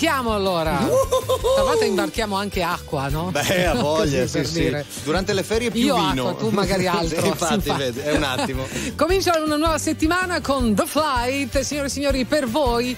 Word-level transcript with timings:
imbarchiamo 0.00 0.34
allora. 0.34 0.78
Stavolta 1.54 1.84
imbarchiamo 1.84 2.34
anche 2.36 2.62
acqua, 2.62 3.08
no? 3.08 3.30
Beh, 3.30 3.66
a 3.66 3.74
voglia, 3.80 4.26
sì, 4.26 4.32
per 4.38 4.48
dire. 4.48 4.86
sì. 4.88 5.00
Durante 5.04 5.32
le 5.34 5.42
ferie 5.42 5.70
più 5.70 5.80
Io 5.82 5.94
vino. 5.96 6.28
acqua, 6.28 6.48
tu 6.48 6.54
magari 6.54 6.86
altro. 6.88 7.20
Sì, 7.20 7.26
infatti, 7.26 7.60
Sì, 7.70 7.72
vedi, 7.76 7.98
è 8.00 8.12
un 8.16 8.22
attimo. 8.22 8.66
Comincia 8.96 9.38
una 9.44 9.56
nuova 9.56 9.78
settimana 9.78 10.40
con 10.40 10.74
The 10.74 10.86
Flight, 10.86 11.60
signore 11.60 11.88
e 11.88 11.90
signori, 11.90 12.24
per 12.24 12.48
voi. 12.48 12.96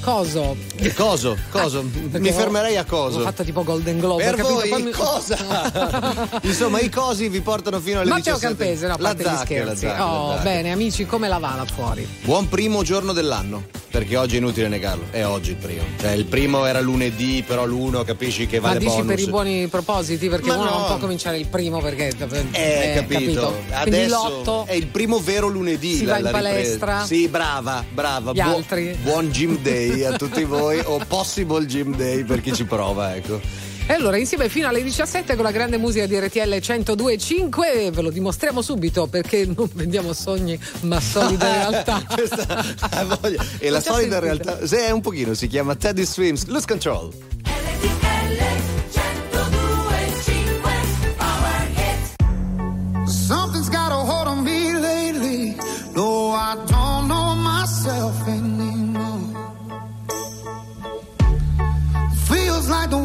Coso? 0.00 0.56
Che 0.76 0.94
coso? 0.94 1.36
Coso? 1.50 1.82
Mi 1.82 2.08
Perché 2.08 2.32
fermerei 2.32 2.76
a 2.76 2.82
Ho 2.82 2.84
coso. 2.86 3.20
fatto 3.20 3.42
tipo 3.42 3.62
Golden 3.62 3.98
Globe. 3.98 4.22
Per 4.24 4.34
capito? 4.36 4.54
voi 4.54 4.68
Poi 4.68 4.82
mi- 4.82 4.90
cosa? 4.90 6.38
Insomma, 6.42 6.80
i 6.80 6.88
cosi 6.88 7.28
vi 7.28 7.40
portano 7.40 7.78
fino 7.80 8.00
alle 8.00 8.08
Matteo 8.08 8.34
17. 8.34 8.46
Campese, 8.64 8.86
no, 8.86 8.96
la 8.96 8.98
parte 8.98 9.22
zacca, 9.24 9.34
la 9.38 9.44
scherzi. 9.44 9.86
zacca, 9.86 9.98
la 9.98 10.12
oh, 10.12 10.30
zacca. 10.30 10.42
bene, 10.42 10.72
amici, 10.72 11.04
come 11.04 11.28
la 11.28 11.38
va 11.38 11.54
là 11.56 11.64
fuori? 11.66 12.06
Buon 12.22 12.48
primo 12.48 12.82
giorno 12.82 13.12
dell'anno, 13.12 13.64
perché 13.90 14.16
oggi 14.16 14.36
è 14.36 14.38
inutile 14.38 14.68
negarlo, 14.68 15.04
è 15.10 15.26
oggi 15.26 15.50
il 15.50 15.56
primo. 15.56 15.82
Cioè, 16.00 16.12
il 16.12 16.24
primo 16.24 16.64
era 16.64 16.80
lunedì, 16.80 17.44
però 17.46 17.66
l'uno 17.66 18.02
capisci 18.04 18.46
che 18.46 18.60
Ma 18.60 18.68
vale 18.68 18.78
dici 18.78 18.90
bonus. 18.92 19.06
per 19.06 19.18
i 19.18 19.26
buoni 19.26 19.66
propositi? 19.66 20.28
Perché 20.28 20.48
Ma 20.48 20.54
uno 20.54 20.64
non 20.70 20.80
no. 20.80 20.86
può 20.86 20.96
cominciare 20.98 21.38
il 21.38 21.46
primo 21.48 21.80
perché. 21.80 22.08
Eh, 22.52 22.92
capito. 22.94 23.50
Quindi 23.50 23.72
Adesso 23.72 24.64
è 24.66 24.72
il 24.74 24.86
primo 24.86 25.18
vero 25.18 25.48
lunedì. 25.48 25.96
Si 25.96 26.04
la, 26.04 26.12
va 26.12 26.16
in 26.18 26.22
la 26.24 26.30
ripresa. 26.30 26.54
palestra. 26.78 27.04
Sì, 27.04 27.28
brava, 27.28 27.84
brava. 27.92 28.32
Gli 28.32 28.40
altri. 28.40 28.96
Buon 29.02 29.28
gym 29.30 29.58
day 29.58 29.87
a 30.04 30.16
tutti 30.16 30.44
voi, 30.44 30.80
o 30.84 31.00
possible 31.06 31.64
gym 31.66 31.96
day 31.96 32.24
per 32.24 32.40
chi 32.40 32.52
ci 32.52 32.64
prova, 32.64 33.14
ecco. 33.14 33.40
E 33.90 33.94
allora 33.94 34.18
insieme 34.18 34.50
fino 34.50 34.68
alle 34.68 34.82
17 34.82 35.34
con 35.34 35.44
la 35.44 35.50
grande 35.50 35.78
musica 35.78 36.04
di 36.04 36.18
RTL 36.18 36.38
102.5 36.38 37.90
ve 37.90 38.02
lo 38.02 38.10
dimostriamo 38.10 38.60
subito 38.60 39.06
perché 39.06 39.46
non 39.46 39.66
vendiamo 39.72 40.12
sogni 40.12 40.60
ma 40.80 41.00
solide 41.00 41.48
realtà. 41.50 42.02
Questa. 42.06 42.64
E 43.58 43.70
la 43.70 43.80
solida 43.80 44.20
sentito. 44.20 44.20
realtà, 44.20 44.66
se 44.66 44.86
è 44.86 44.90
un 44.90 45.00
pochino, 45.00 45.32
si 45.32 45.46
chiama 45.46 45.74
Teddy 45.74 46.04
Swims, 46.04 46.44
Lose 46.48 46.66
Control. 46.66 47.10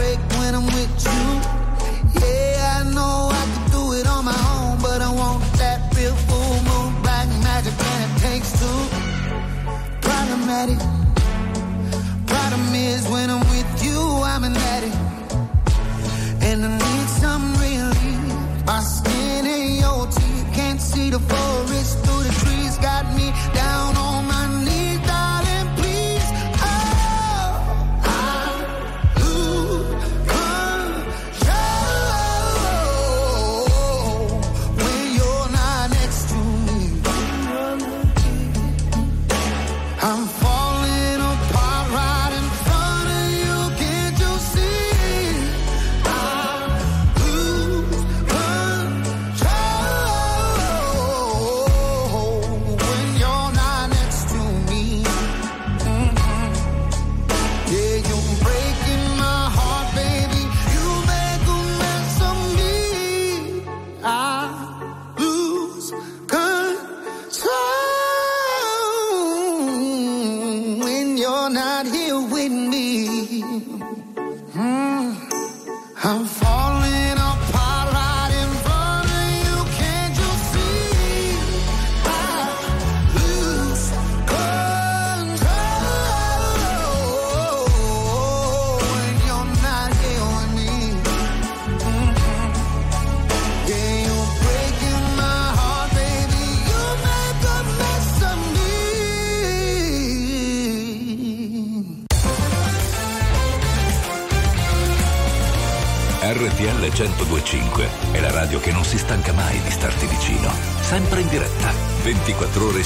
Break 0.00 0.20
when 0.38 0.52
I'm 0.58 0.66
with 0.76 0.94
you. 1.12 1.24
Yeah, 2.24 2.78
I 2.78 2.82
know 2.96 3.16
I 3.40 3.42
can 3.52 3.64
do 3.76 3.82
it 3.98 4.06
on 4.14 4.22
my 4.32 4.40
own, 4.56 4.72
but 4.86 5.00
I 5.08 5.10
want 5.20 5.40
that 5.62 5.78
real 5.96 6.16
full 6.28 6.56
moon, 6.68 6.90
black 7.04 7.28
magic, 7.46 7.76
and 7.90 8.00
it 8.06 8.12
takes 8.26 8.50
two. 8.60 8.80
Problematic. 10.08 10.80
Problem 12.32 12.64
is, 12.90 13.00
when 13.14 13.28
I'm 13.34 13.44
with 13.54 13.72
you, 13.86 14.00
I'm 14.32 14.42
an 14.50 14.56
addict. 14.74 14.98
And 16.48 16.58
I 16.68 16.70
need 16.84 17.08
some 17.22 17.44
relief. 17.66 18.22
My 18.70 18.80
skin 18.96 19.42
and 19.56 19.70
your 19.84 20.00
teeth 20.16 20.46
can't 20.58 20.80
see 20.90 21.08
the 21.16 21.22
forest 21.30 21.92
through 22.04 22.22
the 22.28 22.34
trees. 22.42 22.72
Got 22.88 23.04
me 23.18 23.26
down 23.62 23.90
on 24.06 24.09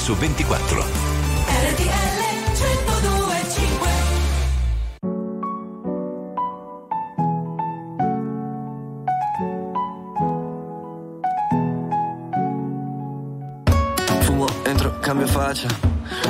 su 0.05 0.13
24. 0.17 0.85
RTL 1.47 1.85
1025 2.53 3.89
Fumo, 14.19 14.45
entro, 14.63 14.99
cambio 14.99 15.25
faccia. 15.25 15.67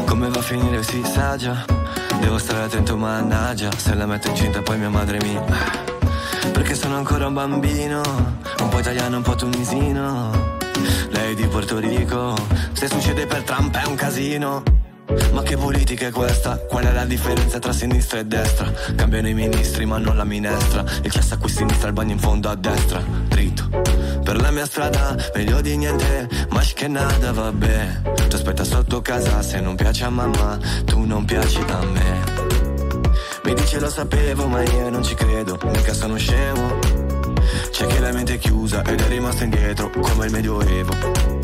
Come 0.05 0.29
va 0.29 0.39
a 0.39 0.41
finire 0.41 0.81
si 0.81 1.03
sa 1.03 1.35
già. 1.35 1.65
Devo 2.21 2.37
stare 2.37 2.63
attento, 2.63 2.95
mannaggia. 2.95 3.71
Se 3.75 3.93
la 3.93 4.05
metto 4.05 4.29
incinta 4.29 4.61
poi 4.61 4.77
mia 4.77 4.89
madre 4.89 5.17
mi. 5.21 5.37
Perché 6.53 6.75
sono 6.75 6.95
ancora 6.95 7.27
un 7.27 7.33
bambino. 7.33 8.01
Un 8.61 8.69
po' 8.69 8.79
italiano, 8.79 9.17
un 9.17 9.23
po' 9.23 9.35
tunisino. 9.35 10.31
Lei 11.09 11.35
di 11.35 11.45
Porto 11.47 11.77
Rico. 11.77 12.54
Se 12.75 12.89
succede 12.89 13.25
per 13.25 13.41
Trump 13.43 13.73
è 13.77 13.87
un 13.87 13.95
casino. 13.95 14.61
Ma 15.31 15.41
che 15.43 15.55
politica 15.55 16.07
è 16.07 16.11
questa? 16.11 16.57
Qual 16.57 16.83
è 16.83 16.91
la 16.91 17.05
differenza 17.05 17.57
tra 17.57 17.71
sinistra 17.71 18.19
e 18.19 18.25
destra? 18.25 18.69
Cambiano 18.95 19.29
i 19.29 19.33
ministri 19.33 19.85
ma 19.85 19.97
non 19.97 20.17
la 20.17 20.25
minestra. 20.25 20.83
Il 21.01 21.09
cesso 21.09 21.35
a 21.35 21.37
qui 21.37 21.49
sinistra, 21.49 21.87
il 21.87 21.93
bagno 21.93 22.11
in 22.11 22.19
fondo 22.19 22.49
a 22.49 22.55
destra. 22.55 23.01
Dritto. 23.29 23.69
Per 24.23 24.41
la 24.41 24.51
mia 24.51 24.65
strada, 24.65 25.15
meglio 25.33 25.61
di 25.61 25.77
niente. 25.77 26.27
Ma 26.49 26.61
che 26.73 26.87
nada, 26.89 27.31
vabbè. 27.31 28.01
Ti 28.27 28.35
aspetta 28.35 28.65
sotto 28.65 29.01
casa 29.01 29.41
se 29.41 29.61
non 29.61 29.75
piace 29.75 30.03
a 30.03 30.09
mamma 30.09 30.57
Tu 30.83 30.99
non 31.05 31.23
piaci 31.23 31.63
a 31.67 31.79
me. 31.85 32.23
Mi 33.45 33.53
dice 33.53 33.79
lo 33.79 33.89
sapevo 33.89 34.47
ma 34.47 34.61
io 34.63 34.89
non 34.89 35.01
ci 35.01 35.13
credo, 35.13 35.59
mica 35.65 35.93
sono 35.93 36.17
scemo 36.17 36.79
C'è 37.69 37.85
chi 37.85 37.99
la 37.99 38.11
mente 38.11 38.33
è 38.33 38.37
chiusa 38.39 38.83
ed 38.83 38.99
è 38.99 39.07
rimasto 39.07 39.43
indietro 39.43 39.91
come 39.91 40.25
il 40.25 40.31
medioevo 40.31 41.34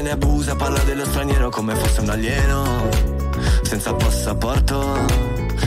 Giornale 0.00 0.02
ne 0.02 0.10
abusa, 0.10 0.56
parla 0.56 0.78
dello 0.80 1.04
straniero 1.04 1.50
come 1.50 1.74
fosse 1.74 2.00
un 2.00 2.08
alieno 2.08 2.88
Senza 3.62 3.92
passaporto, 3.92 4.96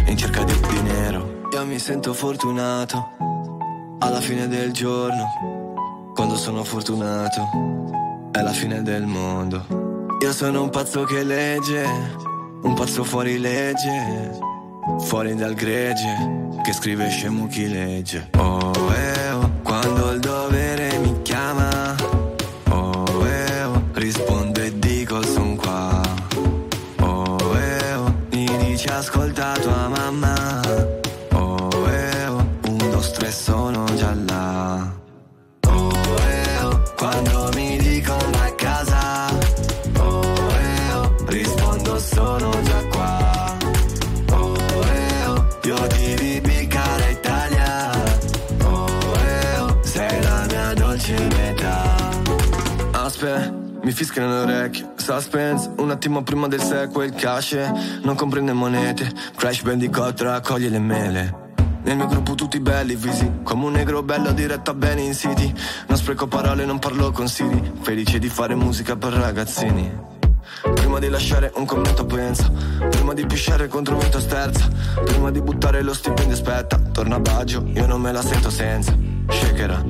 in 0.07 0.17
cerca 0.17 0.43
di 0.43 0.53
dinero 0.69 1.41
Io 1.51 1.65
mi 1.65 1.77
sento 1.77 2.13
fortunato, 2.13 3.11
alla 3.99 4.19
fine 4.19 4.47
del 4.47 4.71
giorno 4.71 6.11
Quando 6.15 6.35
sono 6.35 6.63
fortunato, 6.63 8.29
è 8.31 8.41
la 8.41 8.51
fine 8.51 8.81
del 8.81 9.05
mondo. 9.05 9.65
Io 10.21 10.33
sono 10.33 10.63
un 10.63 10.69
pazzo 10.69 11.03
che 11.03 11.23
legge, 11.23 11.85
un 12.61 12.73
pazzo 12.73 13.03
fuori 13.03 13.37
legge 13.37 14.31
Fuori 15.01 15.35
dal 15.35 15.53
gregge, 15.53 16.57
che 16.63 16.73
scrive 16.73 17.07
scemo 17.09 17.47
chi 17.47 17.69
legge. 17.69 18.29
Oh, 18.37 18.71
eh, 18.93 19.02
fischiano 53.93 54.27
le 54.27 54.53
orecchie, 54.53 54.93
suspense, 54.95 55.71
un 55.77 55.91
attimo 55.91 56.23
prima 56.23 56.47
del 56.47 56.61
sequel, 56.61 57.13
cash, 57.13 57.55
non 58.01 58.15
comprende 58.15 58.53
monete, 58.53 59.11
crash 59.35 59.61
bandicoot 59.61 60.21
raccoglie 60.21 60.69
le 60.69 60.79
mele. 60.79 61.41
Nel 61.83 61.97
mio 61.97 62.07
gruppo 62.07 62.33
tutti 62.33 62.59
belli, 62.59 62.95
visi, 62.95 63.29
come 63.43 63.65
un 63.65 63.73
negro 63.73 64.03
bello 64.03 64.31
diretta 64.31 64.73
bene 64.73 65.01
in 65.01 65.13
city. 65.13 65.53
Non 65.87 65.97
spreco 65.97 66.27
parole, 66.27 66.65
non 66.65 66.79
parlo 66.79 67.11
con 67.11 67.27
Siri, 67.27 67.71
felice 67.81 68.19
di 68.19 68.29
fare 68.29 68.55
musica 68.55 68.95
per 68.95 69.13
ragazzini. 69.13 70.11
Prima 70.73 70.99
di 70.99 71.09
lasciare 71.09 71.51
un 71.55 71.65
commento 71.65 72.05
pensa 72.05 72.49
Prima 72.89 73.13
di 73.13 73.25
pisciare 73.25 73.67
contro 73.67 73.95
un 73.95 73.99
vento 74.01 74.19
sterza 74.19 74.69
Prima 75.03 75.31
di 75.31 75.41
buttare 75.41 75.81
lo 75.81 75.93
stipendio 75.93 76.35
aspetta. 76.35 76.79
Torna 76.91 77.15
a 77.15 77.19
Baggio, 77.19 77.65
io 77.73 77.85
non 77.85 77.99
me 77.99 78.11
la 78.11 78.21
sento 78.21 78.49
senza. 78.49 78.95
Shakera 79.27 79.83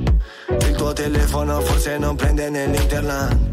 Il 0.48 0.74
tuo 0.76 0.92
telefono 0.92 1.60
forse 1.60 1.98
non 1.98 2.16
prende 2.16 2.50
nell'internet 2.50 3.52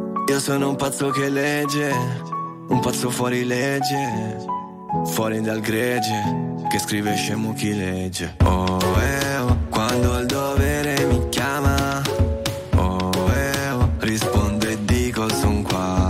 Io 0.31 0.39
sono 0.39 0.69
un 0.69 0.77
pazzo 0.77 1.09
che 1.09 1.27
legge 1.27 1.93
Un 2.69 2.79
pazzo 2.79 3.09
fuori 3.09 3.43
legge 3.43 4.37
Fuori 5.07 5.41
dal 5.41 5.59
gregge 5.59 6.63
Che 6.69 6.79
scrive 6.79 7.13
scemo 7.15 7.51
chi 7.51 7.75
legge. 7.75 8.37
Oh 8.45 8.79
eh 9.01 9.37
oh 9.39 9.57
Quando 9.69 10.17
il 10.19 10.27
dovere 10.27 11.05
mi 11.07 11.27
chiama 11.27 12.01
Oh 12.75 13.11
eh 13.35 13.71
oh 13.71 13.89
Rispondo 13.99 14.67
e 14.67 14.77
dico 14.85 15.27
son 15.27 15.63
qua. 15.63 16.07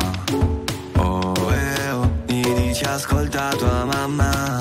Oh 0.98 1.34
eh 1.52 1.90
oh 1.90 2.12
Mi 2.28 2.44
dice 2.54 2.86
ascolta 2.86 3.50
tua 3.58 3.86
mamma. 3.86 4.58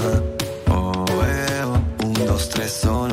Oh 0.68 1.04
eh 1.22 1.62
oh 1.64 1.84
Un, 2.02 2.12
due, 2.12 2.46
tre 2.48 2.66
sono 2.66 3.09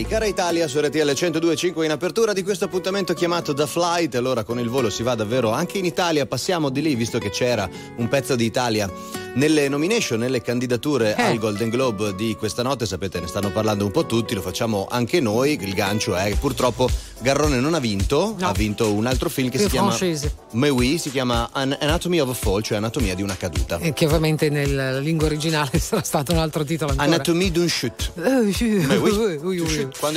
Gali, 0.00 0.04
cara 0.06 0.26
Italia 0.26 0.68
su 0.68 0.80
RTL 0.80 1.10
102.5 1.10 1.84
in 1.84 1.90
apertura 1.90 2.32
di 2.32 2.42
questo 2.42 2.66
appuntamento 2.66 3.12
chiamato 3.12 3.52
The 3.52 3.66
Flight. 3.66 4.14
Allora 4.14 4.44
con 4.44 4.58
il 4.58 4.68
volo 4.68 4.90
si 4.90 5.02
va 5.02 5.14
davvero 5.14 5.50
anche 5.50 5.78
in 5.78 5.84
Italia, 5.84 6.26
passiamo 6.26 6.70
di 6.70 6.80
lì 6.80 6.94
visto 6.94 7.18
che 7.18 7.30
c'era 7.30 7.68
un 7.96 8.08
pezzo 8.08 8.36
di 8.36 8.44
Italia 8.44 8.90
nelle 9.34 9.68
nomination, 9.68 10.18
nelle 10.18 10.42
candidature 10.42 11.14
Eh. 11.16 11.22
al 11.22 11.38
Golden 11.38 11.68
Globe 11.68 12.14
di 12.14 12.34
questa 12.36 12.62
notte, 12.62 12.86
sapete 12.86 13.20
ne 13.20 13.26
stanno 13.26 13.50
parlando 13.50 13.84
un 13.84 13.90
po' 13.90 14.06
tutti, 14.06 14.34
lo 14.34 14.40
facciamo 14.42 14.86
anche 14.90 15.20
noi, 15.20 15.58
il 15.60 15.74
gancio 15.74 16.14
è 16.16 16.24
che 16.28 16.36
purtroppo 16.36 16.88
Garrone 17.20 17.60
non 17.60 17.74
ha 17.74 17.78
vinto, 17.78 18.34
No. 18.38 18.48
ha 18.48 18.52
vinto 18.52 18.92
un 18.92 19.06
altro 19.06 19.28
film 19.28 19.48
che 19.50 19.58
Più 19.58 19.66
si 19.66 19.72
chiama 19.72 19.90
francese. 19.90 20.34
Mais 20.52 20.72
oui, 20.72 20.98
si 20.98 21.10
chiama 21.10 21.50
An- 21.52 21.76
Anatomy 21.80 22.18
of 22.20 22.30
a 22.30 22.34
Fall, 22.34 22.62
cioè 22.62 22.78
Anatomia 22.78 23.14
di 23.14 23.22
una 23.22 23.36
caduta. 23.36 23.78
Eh, 23.78 23.92
Che 23.92 24.06
ovviamente 24.06 24.48
nella 24.48 24.98
lingua 24.98 25.26
originale 25.26 25.78
sarà 25.78 26.02
stato 26.02 26.32
un 26.32 26.38
altro 26.38 26.64
titolo 26.64 26.90
ancora. 26.92 27.08
Anatomie 27.08 27.50
d'un 27.52 27.68
chute. 27.68 28.10
Eh, 28.16 28.44
bisogno- 28.46 29.52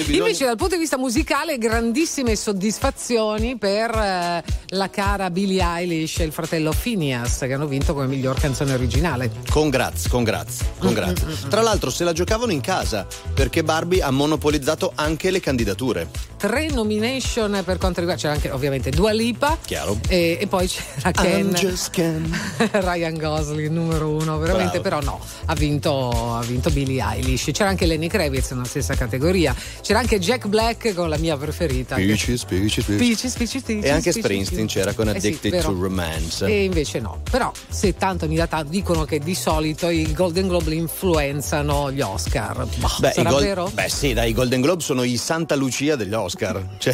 Invece 0.08 0.46
dal 0.46 0.55
punto 0.58 0.75
di 0.75 0.82
vista 0.82 0.98
musicale 0.98 1.58
grandissime 1.58 2.36
soddisfazioni 2.36 3.58
per 3.58 3.91
eh, 3.91 4.43
la 4.70 4.89
cara 4.89 5.29
Billie 5.29 5.62
Eilish 5.63 6.20
e 6.20 6.24
il 6.24 6.32
fratello 6.32 6.74
Phineas 6.79 7.39
che 7.39 7.53
hanno 7.53 7.67
vinto 7.67 7.93
come 7.93 8.08
miglior 8.08 8.39
canzone 8.39 8.74
originale. 8.74 9.01
Congrats, 9.07 10.07
congrats, 10.07 10.60
congrats. 10.79 11.48
Tra 11.50 11.62
l'altro 11.62 11.89
se 11.89 12.05
la 12.05 12.13
giocavano 12.13 12.53
in 12.53 12.62
casa 12.62 13.05
perché 13.33 13.62
Barbie 13.62 14.01
ha 14.01 14.12
monopolizzato 14.12 14.93
anche 14.95 15.29
le 15.29 15.41
candidature. 15.41 16.07
Tre 16.38 16.67
nomination 16.69 17.62
per 17.65 17.77
quanto 17.77 18.00
riguarda 18.00 18.22
c'era 18.22 18.33
anche 18.33 18.50
ovviamente 18.50 18.89
Dua 18.91 19.12
Lipa 19.12 19.57
Chiaro. 19.65 19.98
e, 20.07 20.38
e 20.41 20.48
poi 20.48 20.67
c'era 20.67 21.12
Ken 21.12 21.53
Ken. 21.91 22.39
Ryan 22.72 23.17
Gosling 23.17 23.69
numero 23.69 24.10
uno 24.10 24.38
veramente 24.38 24.79
Bravo. 24.81 25.00
però 25.05 25.17
no 25.17 25.25
ha 25.45 25.53
vinto, 25.53 26.36
ha 26.36 26.41
vinto 26.43 26.69
Billie 26.69 27.01
Eilish 27.01 27.50
c'era 27.53 27.69
anche 27.69 27.86
Lenny 27.86 28.07
Kravitz 28.07 28.51
nella 28.51 28.65
stessa 28.65 28.95
categoria 28.95 29.55
c'era 29.81 30.00
anche 30.00 30.19
Jack 30.19 30.48
Black 30.48 30.93
con 30.93 31.07
la 31.10 31.17
mia 31.17 31.38
preferita 31.38 31.95
che- 31.95 32.05
Peaches, 32.05 32.43
peaches, 32.45 32.83
peaches. 32.86 32.98
Peaches, 33.07 33.33
peaches, 33.36 33.62
peaches, 33.62 33.86
E 33.86 33.89
anche 33.89 34.03
peaches, 34.12 34.24
Springsteen 34.24 34.57
peaches. 34.65 34.74
c'era 34.81 34.93
con 34.93 35.07
Eh 35.10 35.19
sì, 35.19 35.27
Addicted 35.27 35.62
to 35.62 35.72
Romance. 35.79 36.45
E 36.45 36.63
invece 36.65 37.00
no. 37.00 37.22
Però 37.29 37.51
se 37.69 37.95
tanto 37.95 38.27
mi 38.27 38.36
dà 38.36 38.48
tanto, 38.48 38.69
dicono 38.93 39.05
che 39.05 39.17
di 39.19 39.33
solito 39.33 39.89
i 39.89 40.13
Golden 40.13 40.47
Globe 40.47 40.69
li 40.69 40.77
influenzano 40.77 41.91
gli 41.91 42.01
Oscar. 42.01 42.63
Bah, 42.77 42.95
Beh, 43.00 43.12
sarà 43.12 43.29
Gol- 43.31 43.41
vero? 43.41 43.71
Beh, 43.73 43.89
sì, 43.89 44.13
dai, 44.13 44.29
i 44.29 44.33
Golden 44.33 44.62
Globe 44.62 44.83
sono 44.83 45.01
i 45.03 45.17
Santa 45.17 45.55
Lucia 45.55 45.95
degli 45.95 46.13
Oscar. 46.13 46.62
Cioè, 46.77 46.93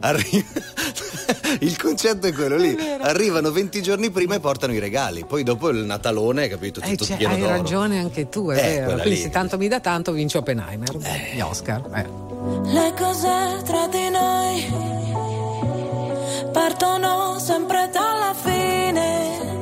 arri- 0.00 0.46
il 1.60 1.76
concetto 1.76 2.26
è 2.28 2.32
quello 2.32 2.56
lì. 2.56 2.76
Arrivano 3.00 3.50
20 3.50 3.82
giorni 3.82 4.10
prima 4.10 4.36
e 4.36 4.40
portano 4.40 4.72
i 4.74 4.78
regali. 4.78 5.24
Poi 5.24 5.42
dopo 5.42 5.70
il 5.70 5.78
Natalone, 5.78 6.46
capito? 6.46 6.80
Eh, 6.82 6.90
Tutto 6.90 7.04
cioè, 7.06 7.16
pieno 7.16 7.34
hai 7.34 7.40
d'oro. 7.40 7.50
ragione 7.52 7.98
anche 7.98 8.28
tu, 8.28 8.48
è 8.50 8.56
Eh, 8.58 8.74
vero. 8.80 8.92
Quindi 8.92 9.08
lì. 9.10 9.16
se 9.16 9.30
tanto 9.30 9.56
mi 9.58 9.66
dà 9.66 9.80
tanto 9.80 10.12
vince 10.12 10.38
Oppenheimer. 10.38 10.96
Gli 11.34 11.40
Oscar. 11.40 11.82
eh. 11.94 12.06
Le 12.70 12.94
cose 12.96 13.62
tra 13.64 13.88
di 13.88 14.08
noi 14.10 14.66
partono 16.52 17.38
sempre 17.40 17.90
dalla 17.92 18.34
fine 18.40 19.57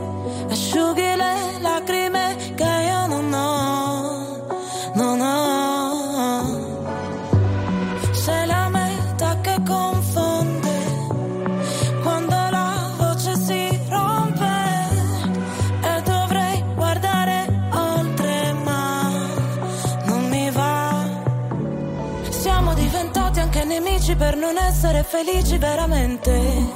le 1.17 1.59
lacrime 1.61 2.37
che 2.55 2.65
io 2.65 3.07
non 3.07 3.33
ho, 3.33 4.47
non 4.95 5.21
ho. 5.21 6.75
C'è 8.13 8.45
la 8.47 8.69
metà 8.69 9.39
che 9.41 9.57
confonde 9.67 10.77
quando 12.03 12.35
la 12.51 12.91
voce 12.99 13.37
si 13.37 13.81
rompe 13.89 14.55
e 15.83 16.03
dovrei 16.03 16.65
guardare 16.75 17.69
oltre 17.73 18.53
ma 18.65 19.11
non 20.05 20.29
mi 20.29 20.51
va. 20.51 21.05
Siamo 22.29 22.75
diventati 22.75 23.41
anche 23.41 23.65
nemici 23.65 24.15
per 24.17 24.37
non 24.37 24.57
essere 24.59 25.03
felici 25.03 25.57
veramente 25.59 26.76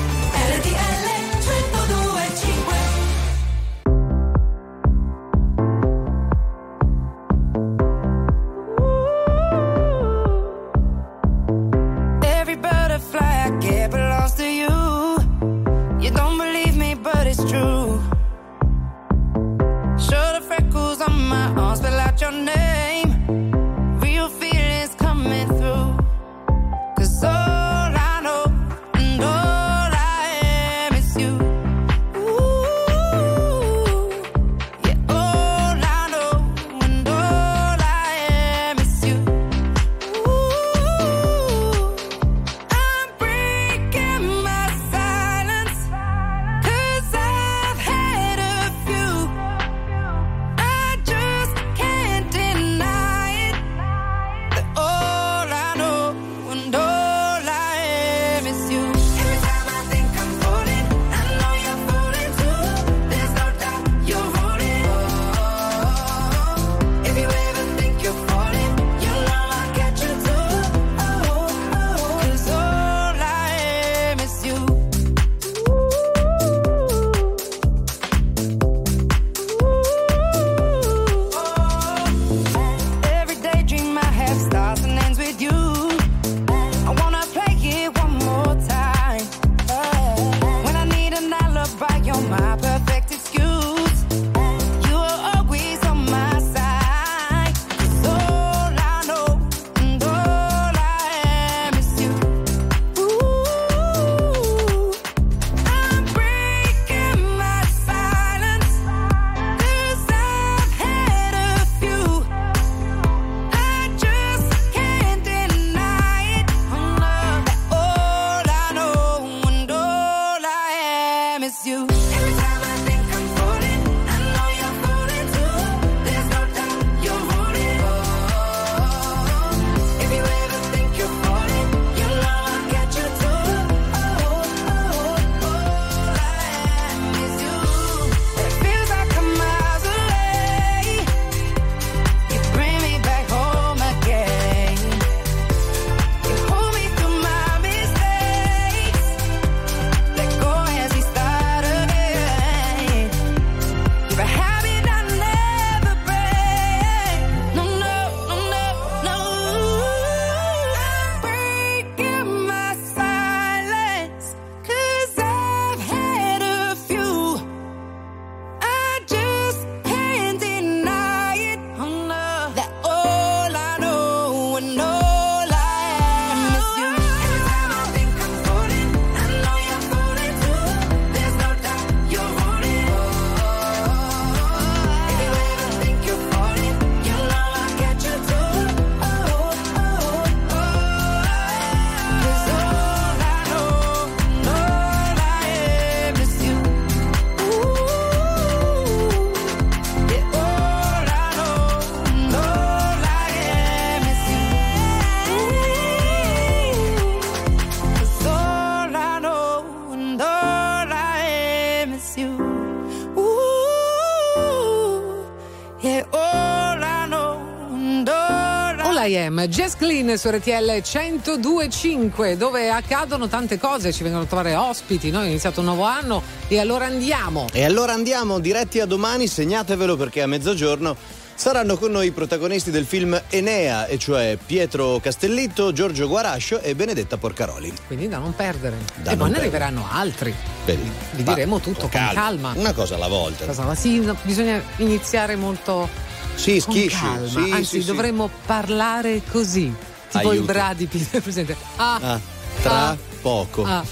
Su 220.17 220.29
RTL 220.29 220.81
1025 220.83 222.35
dove 222.37 222.69
accadono 222.69 223.27
tante 223.27 223.57
cose, 223.57 223.91
ci 223.93 224.03
vengono 224.03 224.23
a 224.23 224.27
trovare 224.27 224.55
ospiti, 224.55 225.07
noi 225.07 225.15
abbiamo 225.15 225.25
iniziato 225.29 225.59
un 225.61 225.67
nuovo 225.67 225.83
anno 225.83 226.21
e 226.47 226.59
allora 226.59 226.85
andiamo. 226.85 227.47
E 227.53 227.63
allora 227.63 227.93
andiamo 227.93 228.39
diretti 228.39 228.79
a 228.79 228.85
domani, 228.85 229.27
segnatevelo 229.27 229.95
perché 229.95 230.21
a 230.21 230.27
mezzogiorno 230.27 230.95
saranno 231.33 231.77
con 231.77 231.91
noi 231.91 232.07
i 232.07 232.11
protagonisti 232.11 232.69
del 232.71 232.85
film 232.85 233.19
Enea, 233.29 233.87
e 233.87 233.97
cioè 233.97 234.37
Pietro 234.45 234.99
Castellitto, 235.01 235.71
Giorgio 235.71 236.07
Guarascio 236.07 236.59
e 236.59 236.75
Benedetta 236.75 237.17
Porcaroli. 237.17 237.73
Quindi 237.87 238.07
da 238.07 238.17
non 238.19 238.35
perdere. 238.35 238.77
Da 239.01 239.11
e 239.11 239.15
non 239.15 239.27
poi 239.27 239.29
ne 239.31 239.37
arriveranno 239.41 239.87
altri. 239.89 240.33
Vedi? 240.65 240.91
Vi 241.13 241.23
diremo 241.23 241.59
tutto 241.59 241.87
con 241.87 242.09
calma. 242.13 242.53
Una 242.55 242.73
cosa 242.73 242.95
alla 242.95 243.07
volta. 243.07 243.45
Cosa? 243.45 243.73
Sì, 243.75 243.99
no, 244.01 244.15
bisogna 244.21 244.61
iniziare 244.77 245.35
molto 245.35 245.89
Sì, 246.35 246.61
con 246.63 246.75
schisci. 246.75 246.99
calma. 246.99 247.27
Sì, 247.27 247.51
Anzi, 247.51 247.79
sì. 247.81 247.85
dovremmo 247.85 248.29
parlare 248.45 249.21
così. 249.31 249.89
Tipo 250.11 250.29
Aiuto. 250.29 250.51
i 250.51 250.53
bradi 250.53 250.87
presente. 250.87 251.55
Ah, 251.77 251.99
Ah, 252.01 252.19
tra 252.61 252.89
ah, 252.89 252.97
poco. 253.21 253.63
ah. 253.63 253.83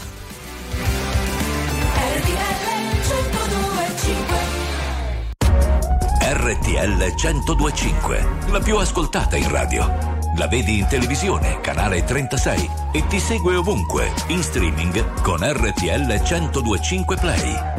RTL 6.22 7.14
1025, 7.16 8.28
la 8.52 8.60
più 8.60 8.78
ascoltata 8.78 9.36
in 9.36 9.50
radio. 9.50 10.18
La 10.38 10.48
vedi 10.48 10.78
in 10.80 10.88
televisione, 10.88 11.60
canale 11.62 12.04
36 12.04 12.70
e 12.94 13.06
ti 13.08 13.20
segue 13.20 13.56
ovunque, 13.56 14.12
in 14.28 14.42
streaming 14.44 15.22
con 15.22 15.40
RTL 15.42 16.22
1025 16.22 17.16
Play. 17.18 17.79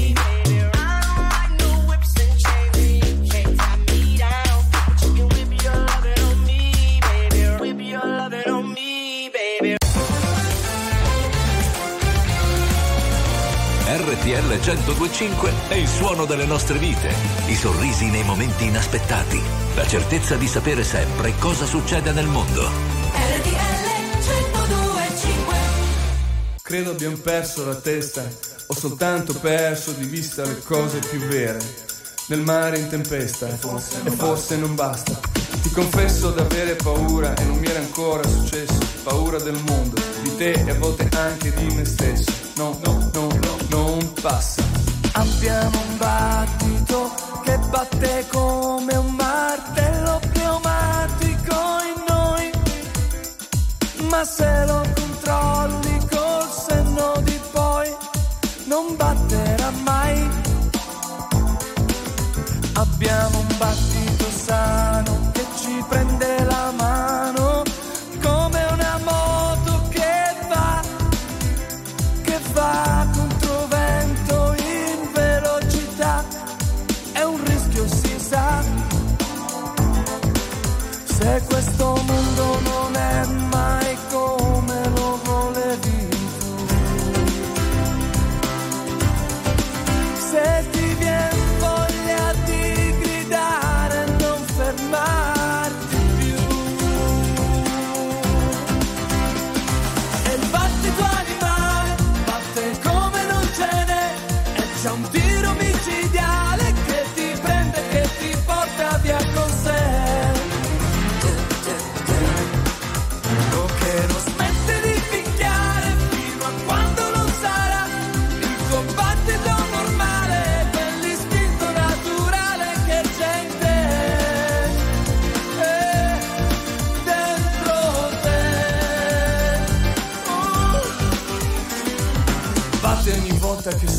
RTL 14.21 14.59
1025 14.59 15.51
è 15.69 15.73
il 15.73 15.87
suono 15.87 16.25
delle 16.25 16.45
nostre 16.45 16.77
vite, 16.77 17.11
i 17.47 17.55
sorrisi 17.55 18.05
nei 18.05 18.23
momenti 18.23 18.65
inaspettati, 18.65 19.41
la 19.73 19.87
certezza 19.87 20.35
di 20.35 20.47
sapere 20.47 20.83
sempre 20.83 21.33
cosa 21.39 21.65
succede 21.65 22.11
nel 22.11 22.27
mondo. 22.27 22.69
Credo 26.61 26.91
abbiamo 26.91 27.17
perso 27.17 27.65
la 27.65 27.73
testa, 27.73 28.23
ho 28.67 28.75
soltanto 28.75 29.33
perso 29.33 29.91
di 29.93 30.05
vista 30.05 30.45
le 30.45 30.61
cose 30.65 30.99
più 30.99 31.19
vere. 31.21 31.59
Nel 32.27 32.41
mare 32.41 32.77
in 32.77 32.89
tempesta, 32.89 33.47
e 33.47 34.11
forse 34.11 34.55
non 34.55 34.75
basta. 34.75 35.19
Ti 35.63 35.71
confesso 35.71 36.29
d'avere 36.29 36.75
paura 36.75 37.33
e 37.33 37.43
non 37.43 37.57
mi 37.57 37.65
era 37.65 37.79
ancora 37.79 38.21
successo. 38.27 38.77
Paura 39.01 39.39
del 39.39 39.59
mondo, 39.65 39.99
di 40.21 40.35
te 40.35 40.51
e 40.51 40.69
a 40.69 40.75
volte 40.75 41.09
anche 41.11 41.51
di 41.55 41.73
me 41.73 41.85
stesso. 41.85 42.40
No, 42.61 42.77
no, 42.85 43.09
no, 43.15 43.27
no, 43.27 43.57
non 43.69 44.13
passa. 44.21 44.61
Abbiamo 45.13 45.79
un 45.79 45.97
battito 45.97 47.11
che 47.43 47.57
batte 47.57 48.27
come 48.29 48.95
un 48.97 49.15
martello 49.15 50.19
pneumatico 50.31 51.55
in 51.89 52.03
noi. 52.07 52.51
Ma 54.09 54.23
se 54.23 54.65
lo 54.67 54.85
controlli 54.93 56.07
col 56.07 56.49
senno 56.51 57.19
di 57.23 57.39
poi, 57.51 57.89
non 58.65 58.95
batterà 58.95 59.71
mai. 59.83 60.29
Abbiamo 62.73 63.39
un 63.39 63.55
battito 63.57 64.29
sano 64.29 65.31
che 65.31 65.45
ci 65.55 65.83
prende 65.89 66.40
Se 81.21 81.39
questo 81.47 81.85
mondo 82.07 82.20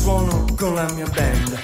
suono 0.03 0.45
con 0.57 0.73
la 0.73 0.85
mia 0.95 1.07
band. 1.15 1.59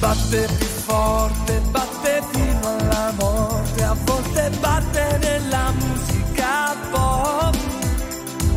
Batte 0.00 0.48
più 0.58 0.66
forte, 0.66 1.60
batte 1.70 2.22
fino 2.32 2.76
alla 2.78 3.12
morte, 3.16 3.84
a 3.84 3.96
volte 4.04 4.50
batte 4.58 5.18
nella 5.20 5.72
musica 5.78 6.74
pop 6.90 7.54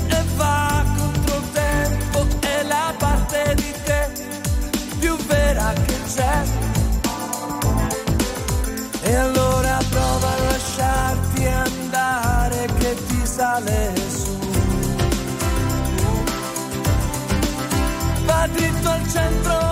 e 0.08 0.24
va 0.36 0.84
contro 0.98 1.36
il 1.36 1.52
tempo, 1.52 2.26
è 2.40 2.64
la 2.64 2.92
parte 2.98 3.54
di 3.56 3.74
te 3.84 4.10
più 5.00 5.16
vera 5.28 5.72
che 5.86 5.98
c'è. 6.12 6.44
E 9.04 9.14
allora 9.14 9.78
prova 9.92 10.28
a 10.28 10.44
lasciarti 10.50 11.46
andare 11.46 12.68
che 12.80 12.96
ti 13.08 13.22
sale 13.26 13.94
dritto 18.48 18.90
al 18.90 19.08
centro 19.08 19.71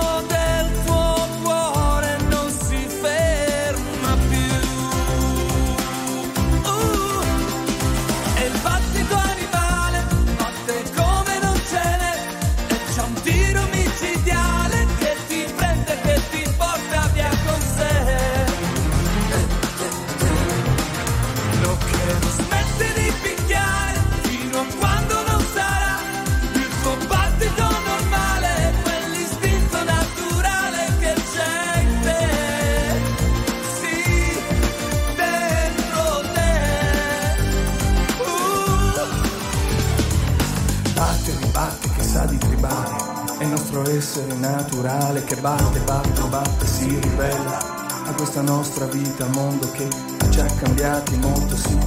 essere 43.99 44.33
naturale 44.35 45.25
che 45.25 45.35
batte, 45.35 45.79
batte, 45.79 46.21
batte, 46.29 46.65
si 46.65 46.87
ribella 47.01 47.57
a 48.05 48.13
questa 48.13 48.41
nostra 48.41 48.85
vita, 48.85 49.25
mondo 49.27 49.69
che 49.71 49.89
ci 50.29 50.39
ha 50.39 50.45
cambiati 50.45 51.17
molto, 51.17 51.57
sì, 51.57 51.77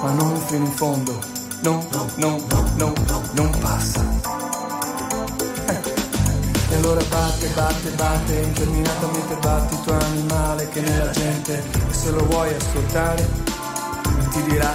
ma 0.00 0.10
non 0.12 0.34
fino 0.46 0.64
in 0.64 0.72
fondo, 0.72 1.18
no, 1.60 1.86
no, 1.90 2.08
no, 2.16 2.42
no, 2.76 2.92
non 3.32 3.50
passa. 3.60 4.02
Eh. 5.66 5.80
E 6.70 6.74
allora 6.74 7.02
batte, 7.06 7.48
batte, 7.48 7.90
batte, 7.90 8.40
interminatamente 8.40 9.36
batti 9.36 9.76
tuo 9.82 9.92
animale 9.92 10.68
che 10.70 10.80
nella 10.80 11.10
gente, 11.10 11.62
e 11.62 11.92
se 11.92 12.10
lo 12.12 12.24
vuoi 12.24 12.54
ascoltare, 12.54 13.28
ti 14.30 14.42
dirà 14.44 14.74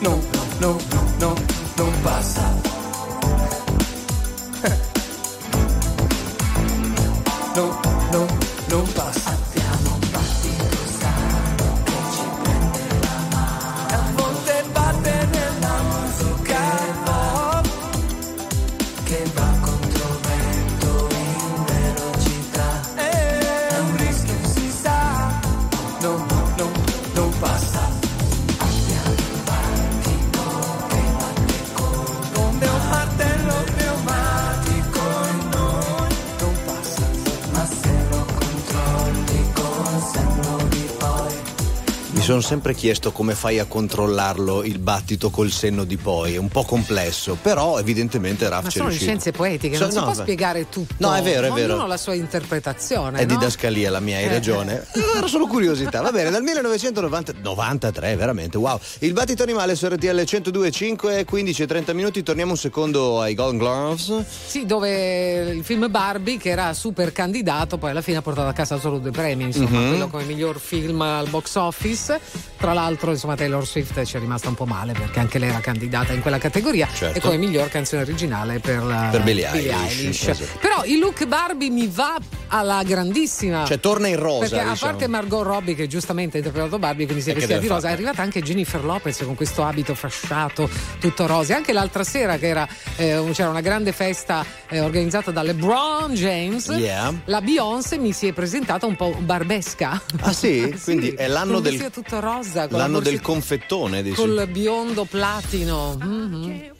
no, 0.00 0.18
no, 0.58 0.78
no, 0.90 1.12
no, 1.18 1.34
non 1.76 2.00
passa. 2.00 2.73
No, 8.74 8.80
non 8.80 8.92
passa. 8.92 9.23
Sono 42.34 42.40
sempre 42.40 42.74
chiesto 42.74 43.12
come 43.12 43.34
fai 43.34 43.60
a 43.60 43.64
controllarlo 43.64 44.64
il 44.64 44.80
battito 44.80 45.30
col 45.30 45.50
senno 45.52 45.84
di 45.84 45.96
poi, 45.96 46.34
è 46.34 46.36
un 46.36 46.48
po' 46.48 46.64
complesso, 46.64 47.36
però 47.40 47.78
evidentemente 47.78 48.48
Raff 48.48 48.64
Ma 48.64 48.70
sono 48.70 48.84
riuscito. 48.88 49.08
scienze 49.10 49.30
poetiche, 49.30 49.76
So- 49.76 49.82
non 49.84 49.90
si 49.92 49.98
no, 49.98 50.04
può 50.04 50.12
beh. 50.14 50.20
spiegare 50.22 50.68
tutto. 50.68 50.94
No, 50.98 51.14
è 51.14 51.22
vero, 51.22 51.46
è 51.46 51.50
vero. 51.52 51.72
Ognuno 51.74 51.84
ha 51.84 51.88
la 51.88 51.96
sua 51.96 52.14
interpretazione. 52.14 53.18
È 53.20 53.24
no? 53.24 53.34
didascalia 53.36 53.88
la 53.90 54.00
mia, 54.00 54.16
hai 54.16 54.24
Eh. 54.24 54.28
ragione. 54.28 54.84
Era 55.16 55.26
solo 55.28 55.46
curiosità. 55.46 56.00
Va 56.00 56.10
bene, 56.10 56.30
dal 56.30 56.42
1993, 56.42 58.16
veramente, 58.16 58.58
wow. 58.58 58.78
Il 59.00 59.12
battito 59.12 59.42
animale 59.42 59.76
su 59.76 59.86
RTL 59.86 60.20
102.5, 60.24 61.24
15 61.24 61.62
e 61.62 61.66
30 61.66 61.92
minuti. 61.92 62.22
Torniamo 62.22 62.52
un 62.52 62.56
secondo 62.58 63.20
ai 63.20 63.34
Golden 63.34 63.58
Gloves. 63.58 64.24
Sì, 64.46 64.66
dove 64.66 65.50
il 65.54 65.64
film 65.64 65.88
Barbie, 65.90 66.36
che 66.38 66.50
era 66.50 66.72
super 66.74 67.12
candidato, 67.12 67.78
poi 67.78 67.90
alla 67.90 68.02
fine 68.02 68.16
ha 68.18 68.22
portato 68.22 68.48
a 68.48 68.52
casa 68.52 68.78
solo 68.78 68.98
due 68.98 69.10
premi, 69.12 69.44
insomma, 69.44 69.78
Mhm. 69.78 69.88
quello 69.88 70.08
come 70.08 70.24
miglior 70.24 70.58
film 70.58 71.00
al 71.00 71.28
box 71.28 71.54
office. 71.56 72.20
Tra 72.56 72.72
l'altro, 72.72 73.10
insomma, 73.10 73.34
Taylor 73.34 73.66
Swift 73.66 74.02
ci 74.04 74.16
è 74.16 74.20
rimasta 74.20 74.48
un 74.48 74.54
po' 74.54 74.64
male 74.64 74.92
perché 74.92 75.20
anche 75.20 75.38
lei 75.38 75.50
era 75.50 75.60
candidata 75.60 76.12
in 76.14 76.22
quella 76.22 76.38
categoria 76.38 76.88
Certo. 76.92 77.18
e 77.18 77.20
come 77.20 77.36
miglior 77.36 77.68
canzone 77.68 78.02
originale 78.02 78.58
per, 78.58 78.82
Per 79.10 79.22
Billie 79.22 79.50
Eilish, 79.52 80.28
esatto. 80.28 80.58
Però 80.60 80.82
il 80.84 80.98
look 80.98 81.26
Barbie 81.26 81.68
mi 81.70 81.88
va 81.92 82.16
alla 82.48 82.82
grandissima. 82.84 83.64
Cioè, 83.66 83.80
torna 83.80 84.08
in 84.08 84.16
rosa. 84.16 84.40
Perché 84.48 84.60
a 84.60 84.70
diciamo. 84.72 84.90
parte 84.92 85.08
Margot 85.08 85.42
Robbie 85.44 85.74
che 85.74 85.86
giustamente 85.86 86.36
ha 86.36 86.40
interpretato 86.40 86.78
Barbie, 86.78 87.04
quindi 87.04 87.22
si 87.22 87.30
è 87.30 87.34
vestita 87.34 87.58
di 87.58 87.66
rosa, 87.66 87.80
è 87.88 87.90
fare? 87.90 87.94
arrivata 87.94 88.22
anche 88.22 88.40
Jennifer 88.40 88.82
Lopez 88.84 89.18
con 89.24 89.34
questo 89.34 89.62
abito 89.64 89.94
fasciato, 89.94 90.68
tutto 91.00 91.26
rosa. 91.26 91.52
E 91.52 91.56
Anche 91.56 91.72
l'altra 91.72 92.04
sera 92.04 92.38
che 92.38 92.46
era, 92.48 92.66
eh, 92.96 93.22
c'era 93.32 93.50
una 93.50 93.60
grande 93.60 93.92
festa 93.92 94.44
eh, 94.68 94.80
organizzata 94.80 95.30
da 95.30 95.42
LeBron 95.42 96.14
James, 96.14 96.68
Yeah. 96.68 97.12
la 97.26 97.40
Beyoncé 97.40 97.98
mi 97.98 98.12
si 98.12 98.26
è 98.28 98.32
presentata 98.32 98.86
un 98.86 98.96
po' 98.96 99.14
barbesca. 99.18 100.00
Ah 100.20 100.32
sì? 100.32 100.74
Quindi 100.82 101.10
è 101.10 101.26
l'anno 101.26 101.60
del, 101.60 101.76
vestito 102.14 102.20
rosa, 102.20 102.68
con 102.68 102.78
la 102.78 102.84
l'anno 102.84 103.00
del 103.00 103.20
confettone, 103.20 104.02
dici? 104.02 104.16
col 104.16 104.46
biondo 104.50 105.04
platino. 105.04 105.96
Mhm. 106.00 106.72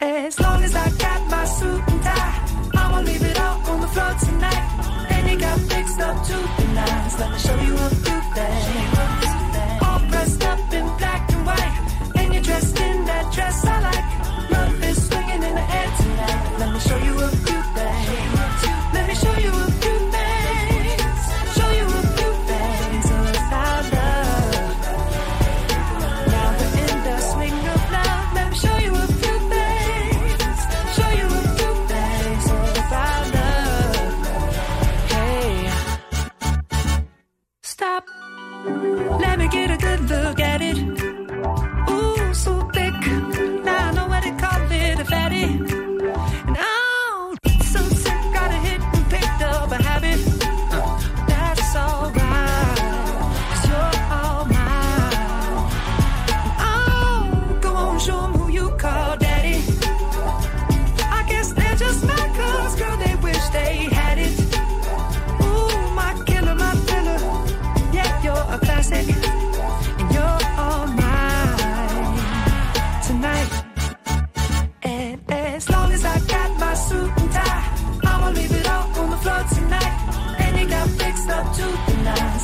As 0.00 0.40
long 0.40 0.62
as 0.62 0.74
I 0.74 0.88
got 0.90 1.30
my 1.30 1.44
suit 1.44 1.82
and 1.88 2.02
tie, 2.02 2.44
I'ma 2.74 3.00
leave 3.00 3.22
it 3.22 3.38
all 3.38 3.60
on 3.70 3.80
the 3.80 3.88
floor 3.88 4.14
tonight. 4.24 4.66
And 5.10 5.30
you 5.30 5.38
got 5.38 5.58
fixed 5.60 6.00
up 6.00 6.16
to 6.26 6.32
the 6.32 6.72
nines. 6.74 7.18
Let 7.18 7.30
me 7.32 7.38
show 7.38 7.60
you 7.60 7.74
a 7.74 7.90
few 8.04 8.20
things. 8.36 9.82
All 9.82 10.00
dressed 10.10 10.44
up 10.44 10.72
in 10.72 10.86
black 10.96 11.32
and 11.32 11.46
white. 11.46 11.76
And 12.16 12.34
you're 12.34 12.42
dressed 12.42 12.78
in 12.80 13.04
that 13.04 13.32
dress 13.32 13.64
I 13.66 13.80
like. 13.88 14.50
Love 14.50 14.84
is 14.84 15.06
swinging 15.08 15.42
in 15.42 15.54
the 15.54 15.66
air 15.78 15.90
tonight. 15.98 16.56
Let 16.58 16.72
me 16.72 16.80
show 16.80 16.98
you 16.98 17.14
a 17.20 17.28
few 17.28 17.59
me 39.90 39.96
get 39.96 40.00
a 40.00 40.06
good 40.06 40.24
look 40.24 40.40
at 40.40 40.62
it. 40.62 41.09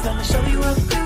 Nines. 0.06 0.30
Let 0.30 0.44
me 0.44 0.50
show 0.50 0.52
you 0.52 0.62
a 0.62 1.05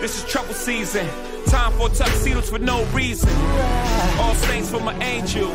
This 0.00 0.22
is 0.22 0.30
trouble 0.30 0.54
season. 0.54 1.08
Time 1.46 1.72
for 1.72 1.88
tuxedos 1.88 2.50
for 2.50 2.60
no 2.60 2.84
reason. 2.86 3.28
All 4.20 4.34
saints 4.34 4.70
for 4.70 4.78
my 4.80 4.96
angel. 5.02 5.50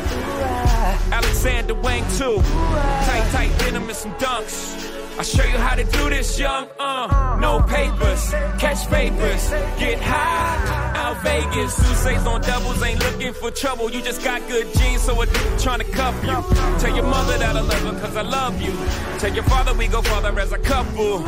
Alexander 1.10 1.74
Wang 1.74 2.04
too. 2.18 2.36
Tight, 2.42 3.26
tight 3.32 3.58
denim 3.58 3.84
and 3.84 3.96
some 3.96 4.12
dunks. 4.14 4.93
I'll 5.16 5.22
show 5.22 5.44
you 5.44 5.58
how 5.58 5.76
to 5.76 5.84
do 5.84 6.10
this, 6.10 6.38
young. 6.40 6.68
Uh, 6.78 7.38
no 7.40 7.60
papers, 7.62 8.30
catch 8.58 8.88
papers, 8.88 9.48
get 9.78 10.00
high. 10.00 10.92
Out 10.96 11.22
Vegas, 11.22 11.74
Sousa's 11.76 12.26
on 12.26 12.40
doubles, 12.40 12.82
ain't 12.82 12.98
looking 12.98 13.32
for 13.32 13.52
trouble. 13.52 13.90
You 13.90 14.02
just 14.02 14.24
got 14.24 14.46
good 14.48 14.66
genes, 14.74 15.02
so 15.02 15.20
a 15.20 15.26
dude 15.26 15.58
trying 15.60 15.78
to 15.78 15.84
cuff 15.84 16.16
you. 16.24 16.34
Tell 16.80 16.96
your 16.96 17.04
mother 17.04 17.38
that 17.38 17.54
I 17.54 17.60
love 17.60 17.82
her, 17.82 18.00
cause 18.00 18.16
I 18.16 18.22
love 18.22 18.60
you. 18.60 18.72
Tell 19.20 19.32
your 19.32 19.44
father 19.44 19.72
we 19.74 19.86
go 19.86 20.02
farther 20.02 20.38
as 20.40 20.50
a 20.52 20.58
couple. 20.58 21.20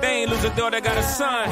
They 0.00 0.22
ain't 0.22 0.30
lose 0.30 0.44
a 0.44 0.54
daughter, 0.56 0.80
got 0.80 0.96
a 0.96 1.02
son. 1.02 1.50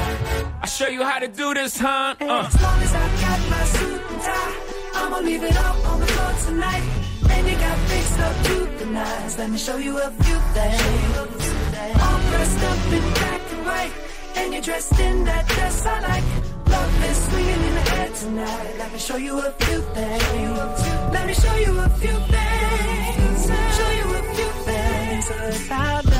I'll 0.62 0.66
show 0.66 0.88
you 0.88 1.04
how 1.04 1.18
to 1.18 1.28
do 1.28 1.52
this, 1.52 1.78
huh? 1.78 2.14
Uh. 2.18 2.48
As 2.48 2.62
long 2.62 2.82
as 2.82 2.94
I 2.94 3.06
got 3.20 3.50
my 3.50 3.64
suit 3.64 4.02
and 4.10 4.20
tie, 4.22 4.54
I'ma 4.94 5.18
leave 5.18 5.42
it 5.42 5.56
all 5.58 5.86
on 5.86 6.00
the 6.00 6.06
floor 6.06 6.32
tonight. 6.46 6.82
And 7.28 7.46
you 7.46 7.56
got 7.56 7.78
fixed 7.90 8.18
up 8.18 8.46
to 8.46 8.54
the 8.78 8.86
nines. 8.86 9.36
Let 9.36 9.50
me 9.50 9.58
show 9.58 9.76
you 9.76 9.98
a 9.98 10.10
few 10.10 10.38
things. 10.54 11.35
Dressed 12.36 12.64
up 12.64 12.92
in 12.92 13.02
black 13.14 13.40
and 13.52 13.64
white, 13.64 13.92
and 14.36 14.52
you're 14.52 14.60
dressed 14.60 15.00
in 15.00 15.24
that 15.24 15.48
dress 15.48 15.86
I 15.86 16.00
like. 16.00 16.24
Love 16.68 17.04
is 17.10 17.16
swinging 17.24 17.62
in 17.68 17.74
the 17.74 17.84
air 17.96 18.10
tonight. 18.10 18.74
Let 18.76 18.92
me 18.92 18.98
show 18.98 19.16
you 19.16 19.38
a 19.38 19.50
few 19.52 19.80
things. 19.96 20.80
Let 21.14 21.26
me 21.28 21.32
show 21.32 21.56
you 21.56 21.78
a 21.78 21.88
few 21.88 22.16
things. 22.34 23.40
Show 23.78 23.90
you 24.00 24.06
a 24.20 24.22
few 24.36 24.50
things 24.68 25.26
about 25.66 26.15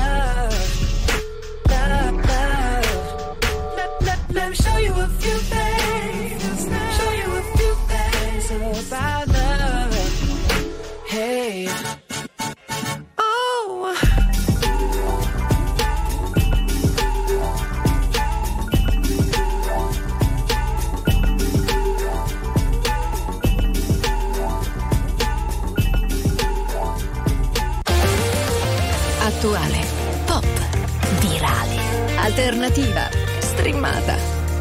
alternativa, 32.47 33.09
streamata, 33.39 34.15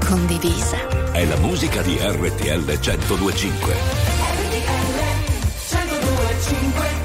condivisa. 0.04 1.12
È 1.12 1.24
la 1.24 1.36
musica 1.36 1.82
di 1.82 1.96
RTL 1.96 2.64
1025. 2.64 3.74
RTL 4.42 4.96
1025. 5.70 6.95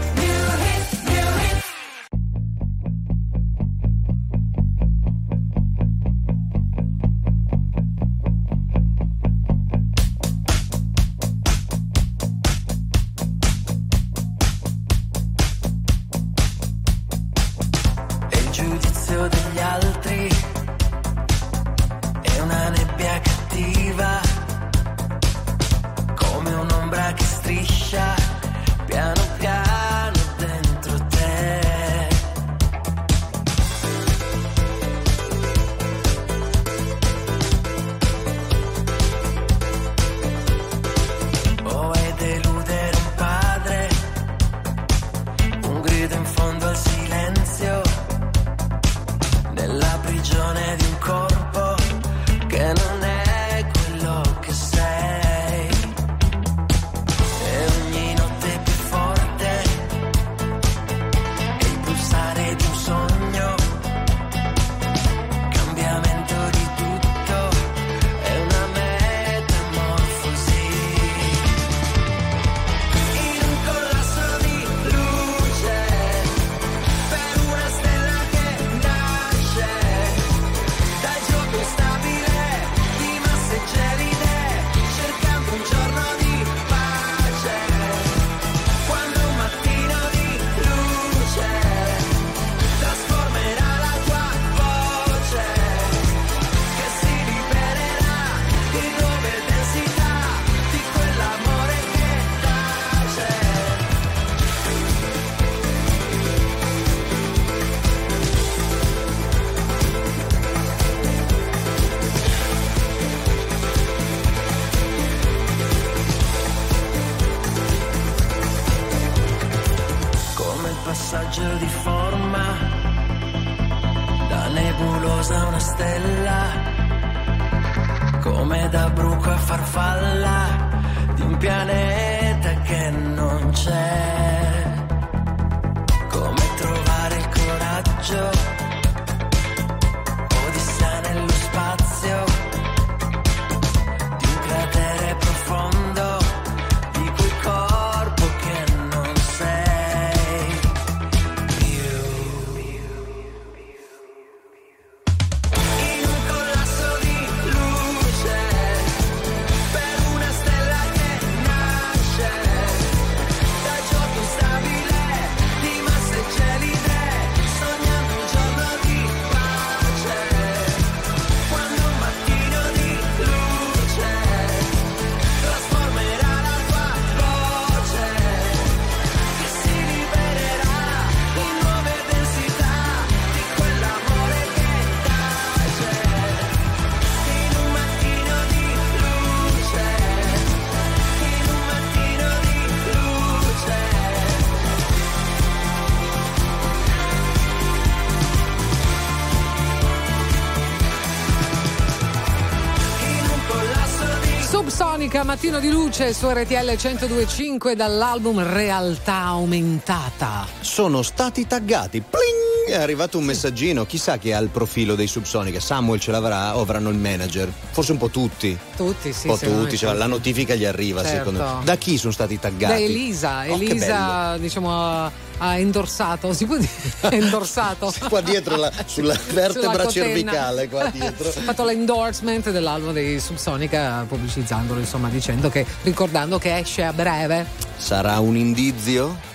musica, 205.22 205.24
mattino 205.24 205.60
di 205.60 205.70
luce 205.70 206.14
su 206.14 206.28
RTL 206.30 206.54
102.5 206.54 207.74
dall'album 207.74 208.44
Realtà 208.44 209.16
Aumentata. 209.16 210.48
Sono 210.60 211.02
stati 211.02 211.48
taggati. 211.48 212.02
Pling! 212.02 212.76
È 212.78 212.82
arrivato 212.82 213.18
un 213.18 213.26
messaggino. 213.26 213.86
Chissà 213.86 214.18
chi 214.18 214.32
ha 214.32 214.40
il 214.40 214.50
profilo 214.50 214.96
dei 214.96 215.08
Subsonica. 215.08 215.60
Samuel 215.60 216.00
ce 216.00 216.12
l'avrà 216.12 216.58
o 216.58 216.62
avranno 216.62 216.90
il 216.90 216.98
manager? 216.98 217.52
Forse 217.72 217.92
un 217.92 217.98
po' 217.98 218.10
tutti. 218.10 218.58
Tutti, 218.76 219.14
sì. 219.14 219.28
Un 219.28 219.38
po' 219.38 219.46
tutti. 219.46 219.78
Cioè, 219.78 219.94
la 219.94 220.08
notifica 220.08 220.56
gli 220.56 220.66
arriva, 220.66 221.04
certo. 221.04 221.18
secondo 221.18 221.40
me. 221.58 221.64
Da 221.64 221.76
chi 221.76 221.98
sono 221.98 222.14
stati 222.14 222.40
taggati? 222.40 222.74
Da 222.74 222.80
Elisa. 222.80 223.46
Oh, 223.48 223.56
Elisa, 223.56 224.38
diciamo, 224.38 225.12
ha 225.38 225.58
indorsato, 225.58 226.34
si 226.34 226.46
può 226.46 226.58
dire 226.58 226.70
endorsato 227.10 227.94
qua 228.08 228.22
dietro, 228.22 228.56
la, 228.56 228.72
sulla 228.86 229.18
vertebra 229.32 229.72
sulla 229.72 229.88
cervicale, 229.88 230.68
qua 230.68 230.90
dietro. 230.94 231.30
Ha 231.30 231.42
fatto 231.42 231.64
l'endorsement 231.64 232.50
dell'album 232.52 232.94
dei 232.94 233.20
Subsonica, 233.20 234.06
pubblicizzandolo, 234.08 234.80
insomma, 234.80 235.10
dicendo 235.10 235.50
che, 235.50 235.66
ricordando 235.84 236.38
che 236.38 236.58
esce 236.58 236.84
a 236.84 236.94
breve. 236.94 237.46
Sarà 237.78 238.20
un 238.20 238.36
indizio? 238.36 239.30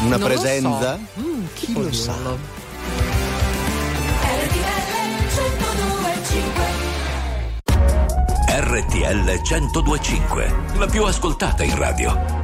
Una 0.00 0.16
non 0.16 0.26
presenza? 0.26 0.92
Lo 0.92 1.00
so. 1.14 1.20
mm, 1.20 1.44
chi, 1.54 1.66
chi 1.66 1.72
lo, 1.72 1.92
sa? 1.92 2.12
Dirlo? 2.12 2.62
RTL 8.56 9.40
1025, 9.42 10.54
la 10.78 10.86
più 10.86 11.04
ascoltata 11.04 11.62
in 11.64 11.76
radio. 11.76 12.43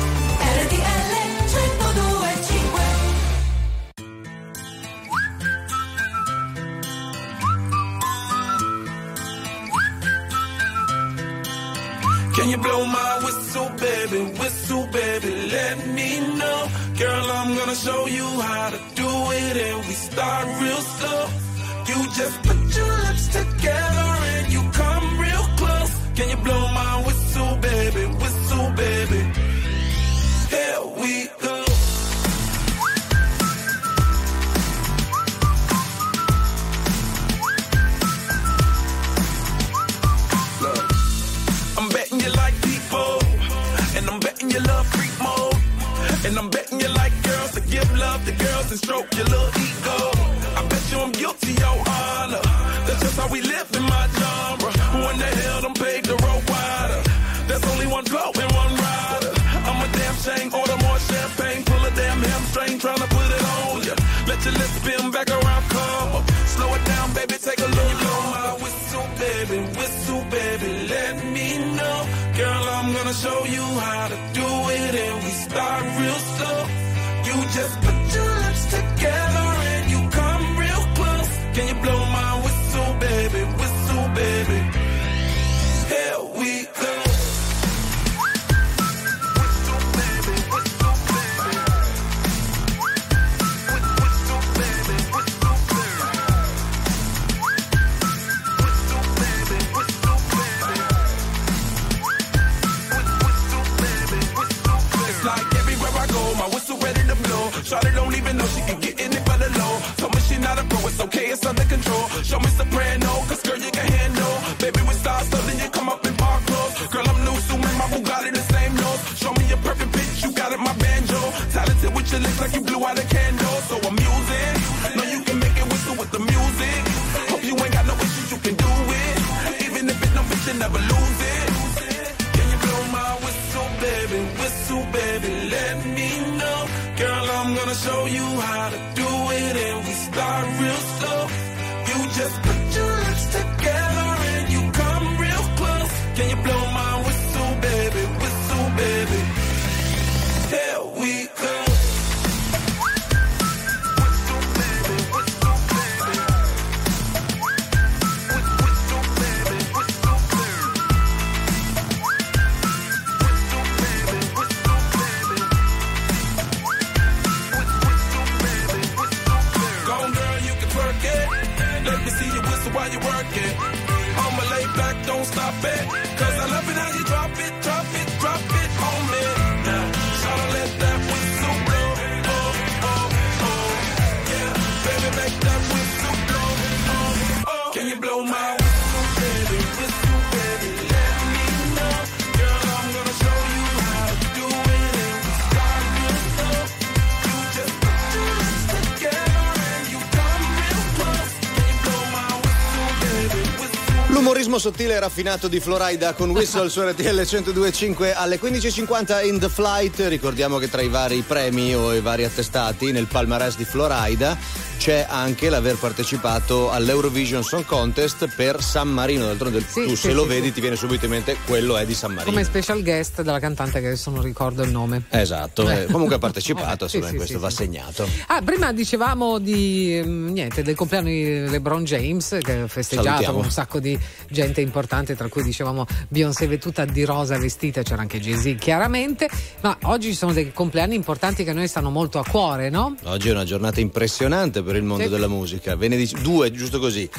Sottile 204.61 204.93
e 204.93 204.99
raffinato 204.99 205.47
di 205.47 205.59
Florida 205.59 206.13
con 206.13 206.29
Whistle 206.29 206.69
su 206.69 206.81
RTL 206.81 207.19
102.5 207.19 208.13
alle 208.15 208.39
15.50 208.39 209.25
in 209.25 209.39
The 209.39 209.49
Flight. 209.49 210.01
Ricordiamo 210.01 210.59
che 210.59 210.69
tra 210.69 210.83
i 210.83 210.87
vari 210.87 211.23
premi 211.25 211.73
o 211.73 211.91
i 211.95 211.99
vari 211.99 212.25
attestati 212.25 212.91
nel 212.91 213.07
palmarès 213.07 213.57
di 213.57 213.65
Florida 213.65 214.37
c'è 214.81 215.05
anche 215.07 215.49
l'aver 215.49 215.75
partecipato 215.75 216.71
all'Eurovision 216.71 217.43
Song 217.43 217.63
Contest 217.65 218.27
per 218.35 218.63
San 218.63 218.87
Marino. 218.87 219.27
D'altronde 219.27 219.59
tu 219.59 219.89
sì, 219.89 219.95
se 219.95 220.11
lo 220.11 220.23
sì, 220.23 220.29
vedi 220.29 220.47
sì. 220.47 220.53
ti 220.53 220.59
viene 220.61 220.75
subito 220.75 221.05
in 221.05 221.11
mente 221.11 221.37
quello 221.45 221.77
è 221.77 221.85
di 221.85 221.93
San 221.93 222.13
Marino. 222.13 222.31
Come 222.31 222.43
special 222.43 222.81
guest 222.81 223.21
della 223.21 223.37
cantante 223.39 223.79
che 223.79 223.85
adesso 223.85 224.09
non 224.09 224.23
ricordo 224.23 224.63
il 224.63 224.71
nome. 224.71 225.03
Esatto, 225.11 225.69
Eh. 225.69 225.81
eh, 225.81 225.85
comunque 225.85 226.15
ha 226.15 226.17
partecipato, 226.17 226.87
Sì, 226.89 226.95
insomma, 226.95 227.11
sì, 227.11 227.17
questo 227.17 227.37
sì, 227.37 227.43
va 227.43 227.49
sì. 227.51 227.55
segnato. 227.57 228.07
Ah, 228.25 228.41
prima 228.41 228.73
dicevamo 228.73 229.37
di 229.37 230.01
mm, 230.03 230.29
niente, 230.29 230.63
del 230.63 230.73
compleanno 230.73 231.09
di 231.09 231.47
LeBron 231.47 231.83
James 231.83 232.39
che 232.41 232.61
ha 232.61 232.67
festeggiato 232.67 233.07
Salutiamo. 233.07 233.35
con 233.35 233.45
un 233.45 233.51
sacco 233.51 233.79
di 233.79 233.99
gente 234.31 234.61
importante, 234.61 235.15
tra 235.15 235.27
cui 235.27 235.43
dicevamo 235.43 235.85
Beyoncé 236.07 236.57
tutta 236.57 236.85
di 236.85 237.05
rosa 237.05 237.37
vestita, 237.37 237.83
c'era 237.83 238.01
anche 238.01 238.19
Jay-Z 238.19 238.55
chiaramente, 238.57 239.29
ma 239.61 239.77
oggi 239.83 240.07
ci 240.07 240.15
sono 240.15 240.33
dei 240.33 240.51
compleanni 240.51 240.95
importanti 240.95 241.43
che 241.43 241.51
a 241.51 241.53
noi 241.53 241.67
stanno 241.67 241.91
molto 241.91 242.17
a 242.17 242.25
cuore, 242.27 242.71
no? 242.71 242.95
Oggi 243.03 243.29
è 243.29 243.31
una 243.31 243.45
giornata 243.45 243.79
impressionante 243.79 244.69
per 244.71 244.79
il 244.79 244.83
mondo 244.87 245.03
Sì. 245.03 245.09
della 245.09 245.27
musica. 245.27 245.75
Ve 245.75 245.87
ne 245.89 245.97
dic- 245.97 246.21
due, 246.21 246.49
giusto 246.51 246.79
così. 246.79 247.09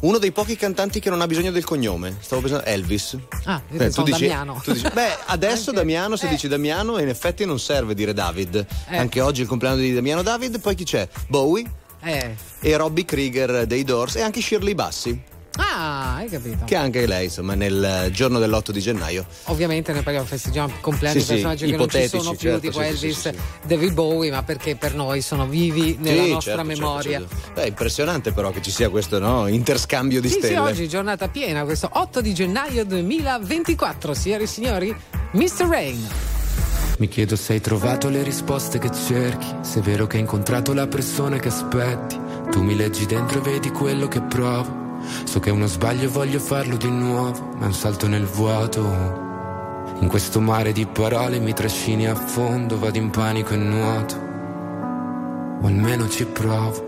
Uno 0.00 0.18
dei 0.18 0.32
pochi 0.32 0.56
cantanti 0.56 0.98
che 1.00 1.10
non 1.10 1.20
ha 1.20 1.26
bisogno 1.26 1.50
del 1.52 1.64
cognome. 1.64 2.16
Stavo 2.20 2.40
pensando 2.42 2.66
Elvis. 2.66 3.16
Ah, 3.44 3.62
io 3.68 3.74
Eh, 3.74 3.78
pensavo 3.78 4.08
Damiano. 4.08 4.60
tu 4.62 4.72
dici- 4.72 4.88
beh, 4.92 5.16
adesso 5.26 5.70
Anche- 5.70 5.80
Damiano, 5.80 6.16
se 6.16 6.26
eh. 6.26 6.30
dici 6.30 6.48
Damiano, 6.48 6.98
in 6.98 7.08
effetti 7.08 7.44
non 7.44 7.58
serve 7.60 7.94
dire 7.94 8.12
David. 8.12 8.66
Eh. 8.88 8.96
Anche 8.96 9.20
oggi 9.20 9.40
è 9.40 9.42
il 9.44 9.48
compleanno 9.48 9.76
di 9.78 9.92
Damiano 9.94 10.22
David. 10.22 10.60
Poi 10.60 10.74
chi 10.74 10.84
c'è? 10.84 11.08
Bowie 11.28 11.64
Eh. 12.02 12.34
e 12.60 12.76
Robbie 12.76 13.04
Krieger 13.04 13.66
dei 13.66 13.82
Doors 13.84 14.16
e 14.16 14.22
anche 14.22 14.40
Shirley 14.40 14.74
Bassi, 14.74 15.20
Ah, 15.60 16.14
hai 16.16 16.28
capito. 16.28 16.64
che 16.64 16.76
anche 16.76 17.04
lei, 17.06 17.24
insomma, 17.24 17.54
nel 17.54 18.10
giorno 18.12 18.38
dell'8 18.38 18.70
di 18.70 18.80
gennaio. 18.80 19.26
Ovviamente 19.44 19.92
noi 19.92 20.02
parliamo, 20.02 20.26
festeggiamo 20.26 20.72
compleanno 20.80 21.18
Sì, 21.18 21.18
di 21.18 21.24
sì, 21.24 21.32
personaggi 21.34 21.66
che 21.70 21.76
non 21.76 21.88
ci 21.88 22.08
sono 22.08 22.30
più, 22.30 22.38
certo, 22.38 22.60
tipo 22.60 22.78
sì, 22.78 22.84
sì, 22.84 22.88
Elvis, 22.88 23.20
sì, 23.20 23.28
sì, 23.30 23.38
David 23.66 23.92
Bowie, 23.92 24.30
ma 24.30 24.42
perché 24.44 24.76
per 24.76 24.94
noi 24.94 25.20
sono 25.20 25.46
vivi 25.46 25.96
nella 26.00 26.22
Sì, 26.22 26.30
nostra 26.30 26.52
certo, 26.54 26.68
certo, 26.68 26.82
memoria. 26.84 27.18
certo. 27.18 27.36
Beh, 27.54 27.62
è 27.62 27.66
impressionante 27.66 28.32
però 28.32 28.50
che 28.50 28.62
ci 28.62 28.70
sia 28.70 28.88
questo 28.88 29.18
no, 29.18 29.46
interscambio 29.48 30.20
di 30.20 30.28
Sì, 30.28 30.34
sì, 30.34 30.40
stelle. 30.40 30.58
oggi 30.60 30.88
giornata 30.88 31.28
piena, 31.28 31.64
questo 31.64 31.88
8 31.92 32.20
di 32.20 32.32
gennaio 32.32 32.84
2024, 32.84 34.14
signore 34.14 34.44
e 34.44 34.46
signori, 34.46 34.96
Mr. 35.32 35.66
Rain. 35.68 36.08
Mi 36.98 37.08
chiedo 37.08 37.36
se 37.36 37.54
hai 37.54 37.60
trovato 37.60 38.08
le 38.08 38.22
risposte 38.22 38.78
che 38.78 38.90
cerchi, 38.92 39.46
se 39.62 39.80
è 39.80 39.82
vero 39.82 40.06
che 40.06 40.16
hai 40.16 40.22
incontrato 40.22 40.72
la 40.72 40.86
persona 40.86 41.38
che 41.38 41.48
aspetti. 41.48 42.16
Tu 42.50 42.62
mi 42.62 42.74
leggi 42.76 43.06
dentro 43.06 43.38
e 43.38 43.42
vedi 43.42 43.70
quello 43.70 44.08
che 44.08 44.20
provo. 44.20 44.86
So 45.24 45.40
che 45.40 45.50
uno 45.50 45.66
sbaglio 45.66 46.04
e 46.04 46.08
voglio 46.08 46.38
farlo 46.38 46.76
di 46.76 46.90
nuovo, 46.90 47.52
ma 47.56 47.64
è 47.64 47.66
un 47.66 47.74
salto 47.74 48.08
nel 48.08 48.24
vuoto. 48.24 49.26
In 50.00 50.08
questo 50.08 50.40
mare 50.40 50.72
di 50.72 50.86
parole 50.86 51.38
mi 51.38 51.52
trascini 51.52 52.06
a 52.06 52.14
fondo, 52.14 52.78
vado 52.78 52.98
in 52.98 53.10
panico 53.10 53.54
e 53.54 53.56
nuoto. 53.56 54.16
O 55.60 55.66
almeno 55.66 56.08
ci 56.08 56.24
provo. 56.24 56.87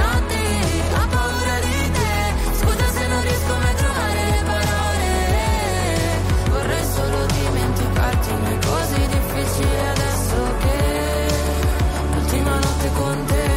difficile 9.41 9.89
adesso 9.89 10.55
che 10.59 11.27
l'ultima 12.13 12.59
notte 12.59 12.91
con 12.93 13.25
te. 13.25 13.49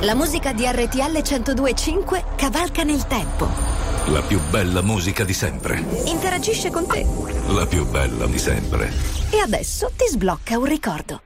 La 0.00 0.14
musica 0.14 0.52
di 0.52 0.64
RTL 0.66 1.22
1025 1.22 2.24
cavalca 2.36 2.82
nel 2.82 3.06
tempo. 3.06 3.48
La 4.06 4.20
più 4.22 4.40
bella 4.50 4.82
musica 4.82 5.24
di 5.24 5.32
sempre. 5.32 5.82
Interagisce 6.04 6.70
con 6.70 6.86
te. 6.86 7.04
La 7.48 7.66
più 7.66 7.84
bella 7.86 8.26
di 8.26 8.38
sempre. 8.38 8.92
E 9.30 9.40
adesso 9.40 9.90
ti 9.96 10.06
sblocca 10.08 10.58
un 10.58 10.66
ricordo. 10.66 11.22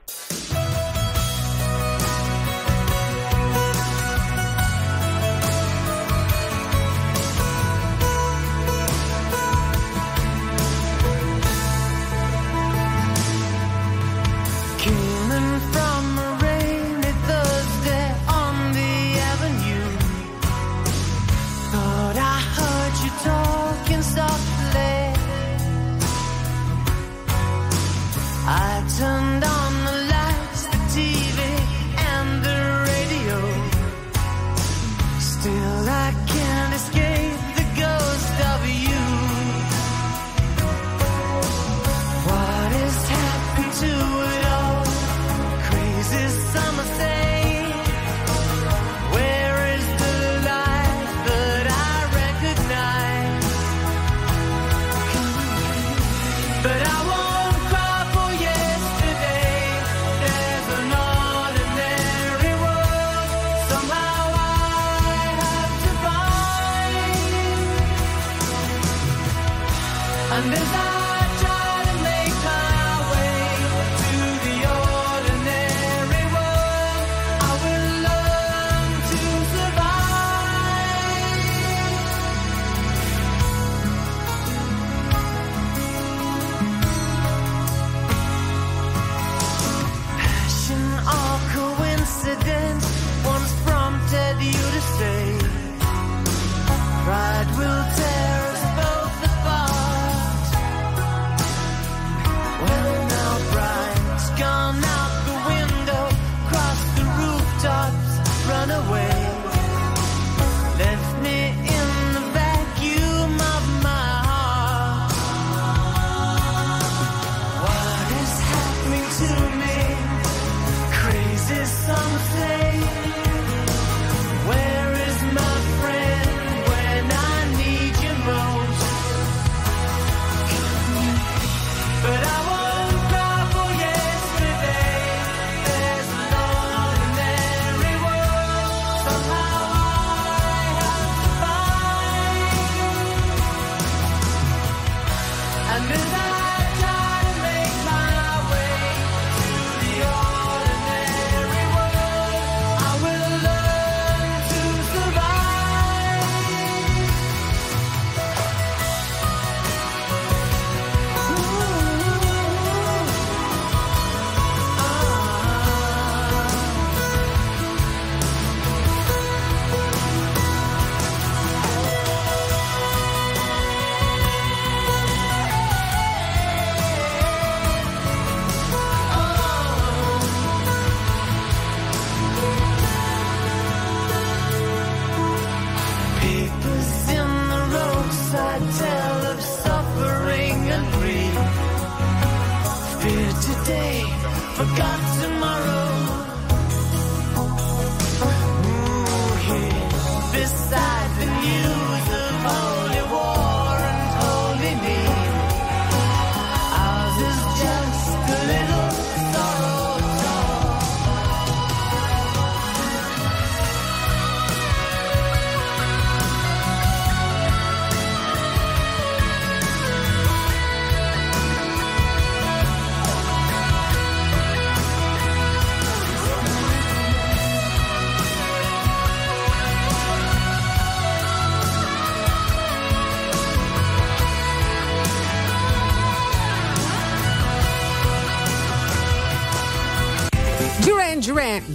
And 70.33 70.55
as 70.55 71.00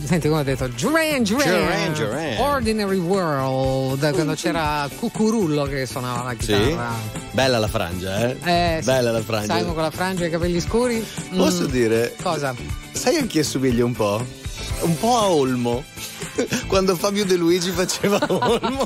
senti 0.06 0.28
come 0.28 0.42
ho 0.42 0.44
detto, 0.44 0.68
Duran 0.68 1.24
Duran. 1.24 2.36
Ordinary 2.40 2.98
World, 2.98 4.12
quando 4.14 4.34
c'era 4.34 4.88
Cucurullo 4.98 5.64
che 5.64 5.86
suonava 5.86 6.24
la 6.24 6.36
Sì? 6.40 6.46
chitarra. 6.54 6.92
Bella 7.32 7.60
la 7.60 7.68
frangia, 7.68 8.28
eh? 8.30 8.38
Eh, 8.44 8.78
sì. 8.80 8.86
Bella 8.86 9.12
la 9.12 9.22
frangia. 9.22 9.58
Simon 9.58 9.74
con 9.74 9.84
la 9.84 9.92
frangia 9.92 10.24
e 10.24 10.28
i 10.28 10.32
capelli 10.32 10.60
scuri. 10.60 11.06
Posso 11.36 11.64
Mm. 11.64 11.72
dire? 11.72 12.16
Cosa? 12.22 12.56
Sai 12.92 13.18
a 13.18 13.26
chi 13.26 13.40
assomiglia 13.40 13.84
un 13.84 13.94
po'? 13.94 14.26
Un 14.82 14.98
po' 15.00 15.18
a 15.18 15.28
Olmo. 15.30 15.84
Quando 16.68 16.96
Fabio 16.96 17.26
De 17.26 17.36
Luigi 17.36 17.72
faceva 17.72 18.20
Olmo. 18.30 18.84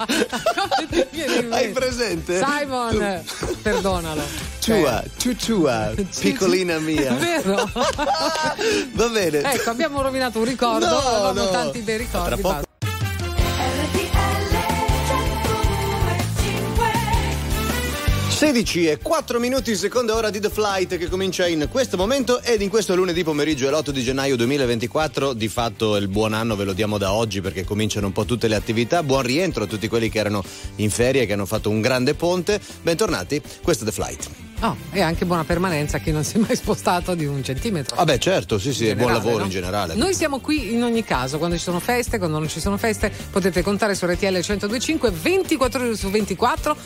Hai 1.49 1.69
presente? 1.71 2.43
Simon, 2.43 3.23
perdonalo. 3.61 4.21
Tua, 4.59 5.03
tu 5.17 5.35
tua, 5.35 5.91
piccolina 6.19 6.77
mia. 6.79 7.09
È 7.09 7.19
vero? 7.19 7.55
Va 8.93 9.07
bene. 9.07 9.41
ecco, 9.53 9.69
abbiamo 9.69 10.01
rovinato 10.01 10.39
un 10.39 10.45
ricordo, 10.45 10.85
No, 10.87 10.97
avevamo 10.97 11.43
no. 11.43 11.49
tanti 11.49 11.79
bei 11.79 11.97
ricordi. 11.97 12.67
16 18.39 18.87
e 18.87 18.99
4 18.99 19.37
minuti, 19.37 19.75
seconda 19.75 20.15
ora 20.15 20.29
di 20.29 20.39
The 20.39 20.49
Flight 20.49 20.95
che 20.97 21.09
comincia 21.09 21.45
in 21.45 21.67
questo 21.69 21.97
momento 21.97 22.41
ed 22.41 22.61
in 22.61 22.69
questo 22.69 22.95
lunedì 22.95 23.21
pomeriggio 23.21 23.67
è 23.67 23.69
l'8 23.69 23.89
di 23.89 24.01
gennaio 24.01 24.37
2024. 24.37 25.33
Di 25.33 25.49
fatto 25.49 25.97
il 25.97 26.07
buon 26.07 26.33
anno 26.33 26.55
ve 26.55 26.63
lo 26.63 26.71
diamo 26.71 26.97
da 26.97 27.11
oggi 27.11 27.41
perché 27.41 27.65
cominciano 27.65 28.05
un 28.05 28.13
po' 28.13 28.23
tutte 28.23 28.47
le 28.47 28.55
attività. 28.55 29.03
Buon 29.03 29.23
rientro 29.23 29.65
a 29.65 29.67
tutti 29.67 29.89
quelli 29.89 30.07
che 30.07 30.19
erano 30.19 30.41
in 30.77 30.89
ferie 30.89 31.25
che 31.25 31.33
hanno 31.33 31.45
fatto 31.45 31.69
un 31.69 31.81
grande 31.81 32.13
ponte. 32.13 32.61
Bentornati, 32.81 33.41
questo 33.61 33.83
è 33.83 33.87
The 33.87 33.91
Flight. 33.91 34.29
Oh, 34.61 34.77
e 34.91 35.01
anche 35.01 35.25
buona 35.25 35.43
permanenza 35.43 35.97
a 35.97 35.99
chi 35.99 36.11
non 36.11 36.23
si 36.23 36.37
è 36.37 36.39
mai 36.39 36.55
spostato 36.55 37.15
di 37.15 37.25
un 37.25 37.43
centimetro. 37.43 37.97
Vabbè, 37.97 38.19
certo, 38.19 38.57
sì, 38.57 38.73
sì, 38.73 38.87
In 38.87 38.95
buon 38.95 39.07
generale, 39.07 39.17
lavoro 39.17 39.37
no? 39.39 39.43
in 39.43 39.49
generale. 39.49 39.95
Noi 39.95 40.13
siamo 40.13 40.39
qui 40.39 40.73
in 40.73 40.83
ogni 40.83 41.03
caso, 41.03 41.39
quando 41.39 41.57
ci 41.57 41.63
sono 41.63 41.81
feste, 41.81 42.17
quando 42.17 42.39
non 42.39 42.47
ci 42.47 42.61
sono 42.61 42.77
feste, 42.77 43.11
potete 43.31 43.61
contare 43.63 43.95
su 43.95 44.05
RTL 44.05 44.27
1025 44.27 45.11
24 45.11 45.83
ore 45.83 45.97
su 45.97 46.09
24, 46.09 46.77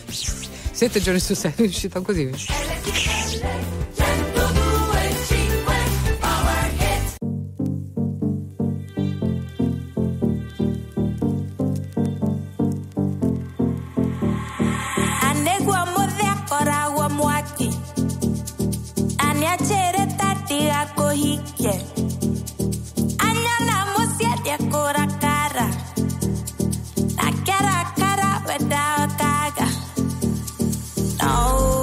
7 0.73 0.99
giorni 1.01 1.19
su 1.19 1.35
6, 1.35 1.53
è 1.55 1.61
uscito 1.61 2.01
così. 2.01 2.31
anegwa 15.21 15.83
Oh. 31.35 31.82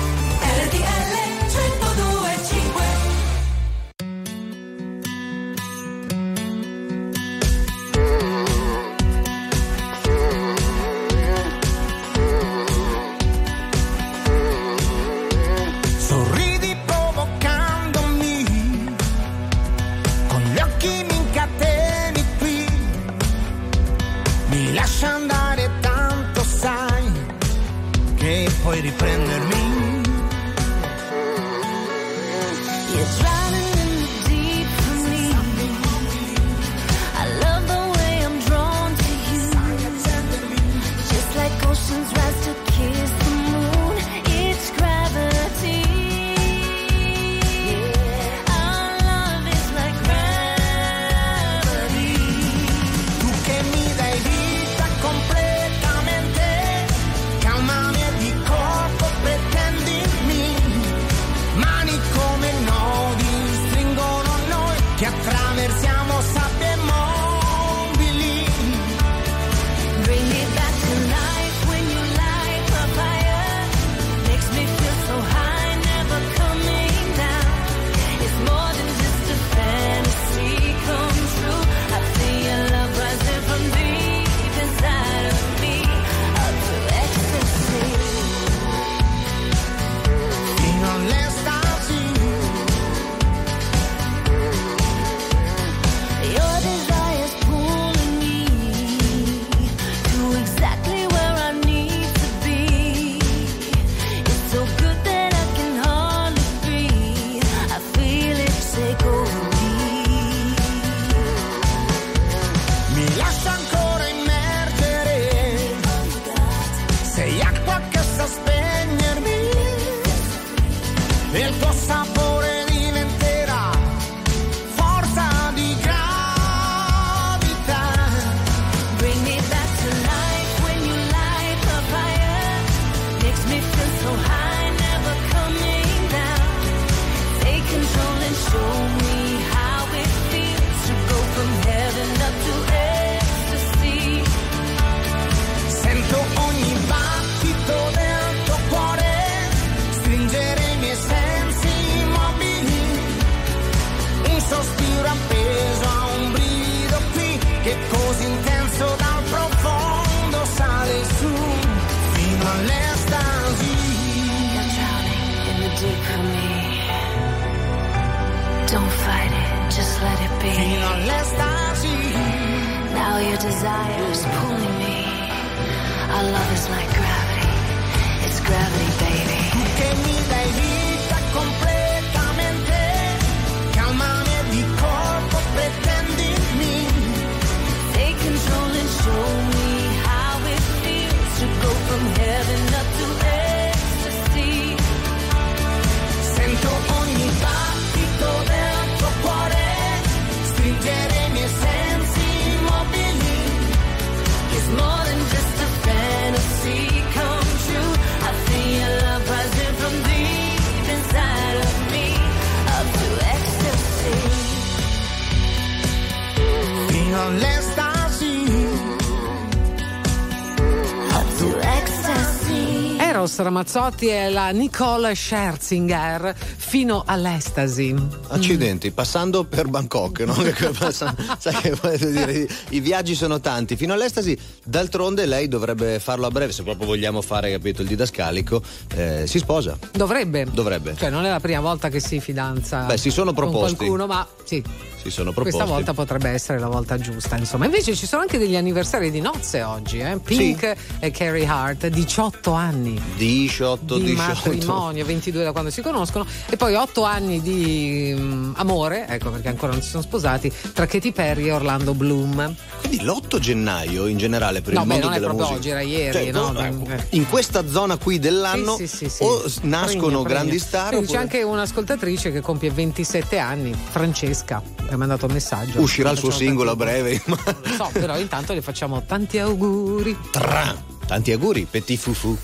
Ramazzotti 223.37 224.07
e 224.07 224.29
la 224.29 224.49
Nicole 224.49 225.15
Scherzinger 225.15 226.35
fino 226.35 227.03
all'estasi. 227.05 227.95
Accidenti, 228.27 228.91
passando 228.91 229.43
per 229.43 229.67
Bangkok, 229.67 230.19
no? 230.21 230.33
Sai 231.37 231.53
che 231.61 231.75
voglio 231.81 232.09
dire, 232.09 232.47
i 232.69 232.79
viaggi 232.79 233.15
sono 233.15 233.39
tanti. 233.39 233.75
Fino 233.75 233.93
all'estasi, 233.93 234.37
d'altronde 234.63 235.25
lei 235.25 235.47
dovrebbe 235.47 235.99
farlo 235.99 236.27
a 236.27 236.31
breve, 236.31 236.51
se 236.51 236.63
proprio 236.63 236.87
vogliamo 236.87 237.21
fare, 237.21 237.51
capito, 237.51 237.81
il 237.81 237.87
didascalico, 237.87 238.61
eh, 238.95 239.25
si 239.27 239.39
sposa. 239.39 239.77
Dovrebbe. 239.91 240.47
Dovrebbe. 240.51 240.95
Cioè, 240.97 241.09
non 241.09 241.25
è 241.25 241.29
la 241.29 241.39
prima 241.39 241.61
volta 241.61 241.89
che 241.89 241.99
si 241.99 242.19
fidanza 242.19 242.85
Beh, 242.85 242.97
si 242.97 243.09
sono 243.09 243.33
con 243.33 243.49
proposti. 243.49 243.75
qualcuno, 243.75 244.07
ma 244.07 244.27
sì. 244.43 244.63
Si 245.01 245.09
sono 245.09 245.31
proposti. 245.31 245.57
Questa 245.57 245.73
volta 245.73 245.93
potrebbe 245.93 246.29
essere 246.29 246.59
la 246.59 246.67
volta 246.67 246.97
giusta, 246.99 247.35
insomma. 247.37 247.65
Invece 247.65 247.95
ci 247.95 248.05
sono 248.05 248.21
anche 248.21 248.37
degli 248.37 248.55
anniversari 248.55 249.09
di 249.09 249.19
nozze 249.19 249.63
oggi, 249.63 249.99
eh? 249.99 250.19
Pink 250.23 250.75
e 250.99 251.11
Carrie 251.11 251.45
Hart, 251.47 251.87
18 251.87 252.51
anni 252.51 253.01
18, 253.17 253.97
di 253.97 254.03
18. 254.03 254.27
matrimonio, 254.27 255.03
22 255.05 255.43
da 255.43 255.51
quando 255.51 255.69
si 255.71 255.81
conoscono, 255.81 256.25
e 256.49 256.55
poi 256.55 256.75
8 256.75 257.03
anni 257.03 257.41
di 257.41 258.13
mm, 258.17 258.53
amore, 258.57 259.07
ecco 259.07 259.31
perché 259.31 259.47
ancora 259.47 259.71
non 259.71 259.81
si 259.81 259.89
sono 259.89 260.03
sposati, 260.03 260.51
tra 260.73 260.85
Katy 260.85 261.11
Perry 261.11 261.47
e 261.47 261.51
Orlando 261.51 261.93
Bloom. 261.93 262.53
Quindi 262.79 263.03
l'8 263.03 263.39
gennaio 263.39 264.05
in 264.07 264.17
generale 264.17 264.61
per 264.61 264.73
No, 264.73 264.81
il 264.81 264.85
beh, 264.87 264.91
mondo 264.93 265.07
non 265.07 265.15
è 265.15 265.19
della 265.19 265.33
proprio 265.33 265.57
musica. 265.57 265.59
oggi, 265.59 265.69
era 265.69 265.81
ieri, 265.81 266.11
Cioè, 266.17 266.31
no? 266.31 266.51
no, 266.51 266.87
Eh. 266.89 267.05
In 267.11 267.27
questa 267.27 267.67
zona 267.67 267.97
qui 267.97 268.19
dell'anno 268.19 268.75
Sì, 268.75 268.87
sì, 268.87 269.09
sì, 269.09 269.09
sì. 269.09 269.23
o 269.23 269.43
nascono 269.63 270.21
Pregna, 270.21 270.27
grandi 270.27 270.47
pregna. 270.57 270.63
star 270.65 270.87
Quindi 270.89 271.05
c'è 271.07 271.13
oppure 271.13 271.19
anche 271.37 271.43
un'ascoltatrice 271.43 272.31
che 272.31 272.41
compie 272.41 272.69
27 272.71 273.37
anni, 273.39 273.73
Francesca, 273.89 274.61
ha 274.93 274.97
mandato 274.97 275.25
un 275.25 275.33
messaggio. 275.33 275.81
uscirà 275.81 276.11
il 276.11 276.17
suo 276.17 276.31
singolo 276.31 276.71
a 276.71 276.75
breve. 276.75 277.21
Non 277.25 277.37
so, 277.75 277.89
però 277.93 278.17
intanto 278.17 278.53
le 278.53 278.61
facciamo 278.61 279.03
tanti 279.05 279.37
auguri. 279.39 280.17
Tra. 280.31 280.75
Tanti 281.05 281.31
auguri, 281.31 281.67
Petit 281.69 281.99
Fufu. 281.99 282.37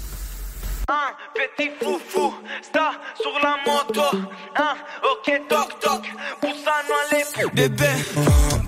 Un 0.89 1.15
petit 1.33 1.73
foufou 1.81 2.33
sta 2.61 2.97
sulla 3.13 3.57
moto 3.65 4.09
Un 4.13 4.77
ok 5.11 5.45
toc 5.47 5.77
toc 5.79 6.07
Bussano 6.39 6.93
alle 7.03 7.49
Bebè 7.51 8.66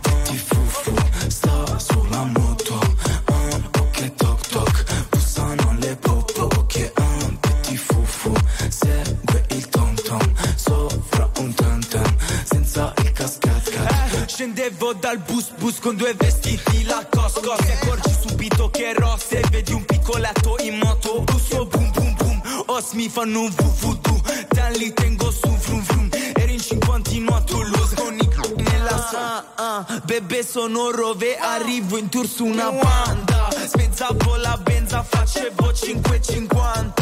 Dal 14.97 15.19
bus 15.19 15.51
bus 15.59 15.79
con 15.79 15.95
due 15.95 16.15
vestiti 16.15 16.83
la 16.83 17.05
cosco 17.07 17.55
Ti 17.57 17.71
accorgi 17.71 18.11
subito 18.25 18.71
che 18.71 18.89
ero 18.89 19.19
Se 19.23 19.39
vedi 19.51 19.71
un 19.73 19.85
piccoletto 19.85 20.55
in 20.61 20.79
moto 20.79 21.21
Busso 21.21 21.67
boom 21.67 21.91
boom 21.91 22.15
boom. 22.15 22.63
Os 22.65 22.93
mi 22.93 23.07
fanno 23.07 23.41
un 23.41 23.53
vuvudu 23.55 24.19
Te 24.47 24.77
li 24.77 24.91
tengo 24.93 25.29
su 25.29 25.47
frum 25.47 25.81
frum 25.83 26.09
Eri 26.11 26.53
in 26.53 26.59
cinquantino 26.59 27.35
a 27.35 27.41
Toulouse 27.41 27.95
Con 27.95 28.15
i 28.15 28.27
c***i 28.27 28.61
nella 28.63 29.07
sa 29.11 29.45
ah, 29.55 30.01
Bebe 30.05 30.43
sono 30.43 30.89
rove. 30.89 31.37
Arrivo 31.37 31.97
in 31.97 32.09
tour 32.09 32.27
su 32.27 32.45
una 32.45 32.71
banda 32.71 33.47
Spezzavo 33.67 34.37
la 34.37 34.57
benza 34.57 35.03
Facevo 35.03 35.69
5,50 35.69 36.99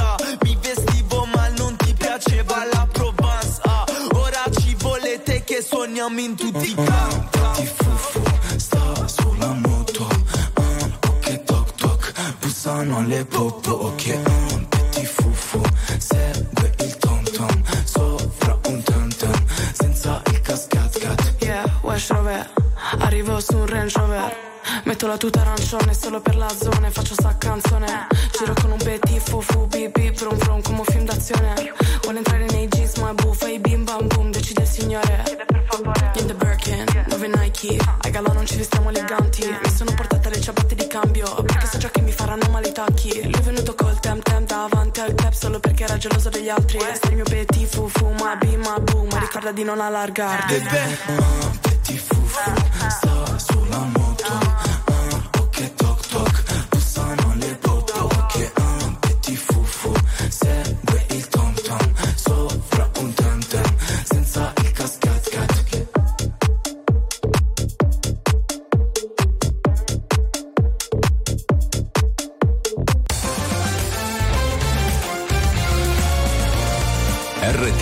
siamo 5.93 6.19
in 6.19 6.35
tutti 6.35 6.69
i 6.69 6.73
campi. 6.73 7.39
Ti 7.53 7.65
fufu, 7.65 8.21
sta 8.57 9.07
sulla 9.07 9.53
moto. 9.53 10.07
Ok 11.07 11.43
toc 11.43 11.75
toc, 11.75 12.13
bussano 12.39 13.05
le 13.05 13.25
popo 13.25 13.71
Ok, 13.71 14.19
petit 14.69 15.05
fufu, 15.05 15.61
segue 15.97 16.73
il 16.79 16.97
tom 16.97 17.23
tom. 17.23 17.63
Sopra 17.83 18.59
un 18.67 18.83
tam 18.83 19.09
tam, 19.09 19.45
senza 19.73 20.21
il 20.31 20.41
cascat 20.41 20.99
cat. 20.99 21.35
Yeah, 21.39 21.65
Rover. 21.81 22.49
Arrivo 22.99 23.39
su 23.39 23.57
un 23.57 23.65
Range 23.65 23.99
Rover 23.99 24.56
Metto 24.87 25.05
la 25.05 25.17
tuta 25.17 25.41
arancione 25.41 25.93
solo 25.93 26.21
per 26.21 26.37
la 26.37 26.47
zona 26.47 26.89
faccio 26.89 27.13
sta 27.13 27.35
canzone. 27.37 28.07
Giro 28.31 28.53
con 28.53 28.71
un 28.71 28.77
petit 28.77 29.19
fufu 29.19 29.67
bibi 29.67 30.11
brum 30.11 30.37
brum 30.37 30.61
come 30.61 30.79
un 30.79 30.85
film 30.85 31.03
d'azione. 31.03 31.73
Vuole 32.03 32.19
entrare 32.19 32.45
nei 32.51 32.69
jeans 32.69 32.95
ma 32.95 33.09
è 33.09 33.13
buffa 33.13 33.49
i 33.49 33.59
bim 33.59 33.83
bam 33.83 34.07
boom 34.07 34.31
decide 34.31 34.61
il 34.61 34.67
signore. 34.67 35.23
In 36.15 36.27
the 36.27 36.33
Birkin, 36.33 36.85
dove 37.05 37.27
Nike? 37.27 37.77
Ai 37.99 38.11
galà 38.11 38.31
non 38.31 38.45
ci 38.45 38.55
vestiamo 38.55 38.87
eleganti. 38.87 39.45
Mi 39.45 39.69
sono 39.69 39.91
portata 39.93 40.29
le 40.29 40.39
ciabatte 40.39 40.73
di 40.73 40.87
cambio 40.87 41.43
Perché 41.43 41.67
so 41.67 41.77
già 41.77 41.89
che 41.89 41.99
mi 42.01 42.13
faranno 42.13 42.47
male 42.49 42.69
i 42.69 42.71
tacchi. 42.71 43.23
Lui 43.23 43.33
è 43.33 43.41
venuto 43.41 43.75
col 43.75 43.99
tem 43.99 44.21
tem 44.21 44.45
davanti 44.45 45.01
al 45.01 45.13
tap 45.13 45.33
Solo 45.33 45.59
perché 45.59 45.83
era 45.83 45.97
geloso 45.97 46.29
degli 46.29 46.47
altri. 46.47 46.79
Sei 46.79 47.09
il 47.09 47.15
mio 47.15 47.25
petit 47.25 47.67
fufu 47.67 48.09
ma 48.11 48.37
bim 48.37 48.61
ma 48.61 48.79
boom. 48.79 49.09
Ma 49.11 49.19
ricorda 49.19 49.51
di 49.51 49.65
non 49.65 49.81
allargarti 49.81 50.53
Bebè, 50.53 50.97
ah, 51.17 51.51
petit 51.59 51.99
fufu, 51.99 52.39
sta 52.87 53.37
sulla 53.37 53.79
moto 53.79 54.46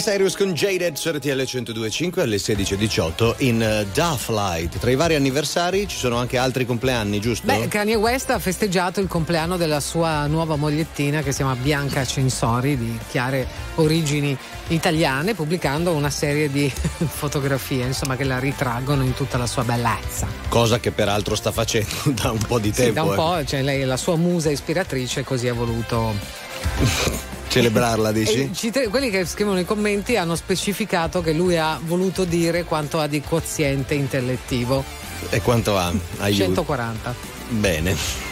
Miley 0.00 0.16
Cyrus 0.16 0.36
con 0.36 0.52
Jaded 0.54 0.96
su 0.96 1.10
RTL 1.10 1.28
1025 1.28 2.22
alle 2.22 2.36
16.18 2.36 3.34
in 3.38 3.86
Duff 3.92 4.30
Light. 4.30 4.78
Tra 4.78 4.90
i 4.90 4.94
vari 4.94 5.14
anniversari 5.14 5.86
ci 5.86 5.96
sono 5.96 6.16
anche 6.16 6.38
altri 6.38 6.64
compleanni, 6.64 7.20
giusto? 7.20 7.46
Beh, 7.46 7.68
Kanye 7.68 7.96
West 7.96 8.30
ha 8.30 8.38
festeggiato 8.38 9.00
il 9.00 9.08
compleanno 9.08 9.58
della 9.58 9.80
sua 9.80 10.26
nuova 10.26 10.56
mogliettina 10.56 11.20
che 11.22 11.32
si 11.32 11.38
chiama 11.38 11.54
Bianca 11.54 12.04
Censori 12.06 12.78
di 12.78 12.98
chiare 13.10 13.46
origini 13.74 14.36
italiane, 14.68 15.34
pubblicando 15.34 15.92
una 15.92 16.10
serie 16.10 16.50
di 16.50 16.70
fotografie, 16.72 17.84
insomma, 17.84 18.16
che 18.16 18.24
la 18.24 18.38
ritraggono 18.38 19.02
in 19.02 19.12
tutta 19.12 19.36
la 19.36 19.46
sua 19.46 19.64
bellezza. 19.64 20.26
Cosa 20.48 20.80
che 20.80 20.92
peraltro 20.92 21.34
sta 21.34 21.52
facendo 21.52 21.88
da 22.06 22.30
un 22.30 22.38
po' 22.38 22.58
di 22.58 22.72
Sì, 22.72 22.84
tempo. 22.84 22.94
da 22.94 23.02
un 23.02 23.12
eh. 23.12 23.16
po', 23.16 23.44
cioè 23.44 23.62
lei 23.62 23.82
è 23.82 23.84
la 23.84 23.98
sua 23.98 24.16
musa 24.16 24.50
ispiratrice, 24.50 25.24
così 25.24 25.48
ha 25.48 25.54
voluto 25.54 26.14
Celebrarla, 27.50 28.12
dici? 28.12 28.70
Te- 28.70 28.88
quelli 28.88 29.10
che 29.10 29.26
scrivono 29.26 29.58
i 29.58 29.64
commenti 29.64 30.16
hanno 30.16 30.36
specificato 30.36 31.20
che 31.20 31.32
lui 31.32 31.58
ha 31.58 31.78
voluto 31.84 32.24
dire 32.24 32.64
quanto 32.64 33.00
ha 33.00 33.06
di 33.06 33.20
quoziente 33.20 33.94
intellettivo. 33.94 34.82
E 35.28 35.42
quanto 35.42 35.76
ha? 35.76 35.92
Aiuto. 36.18 36.44
140. 36.44 37.14
Bene. 37.48 38.28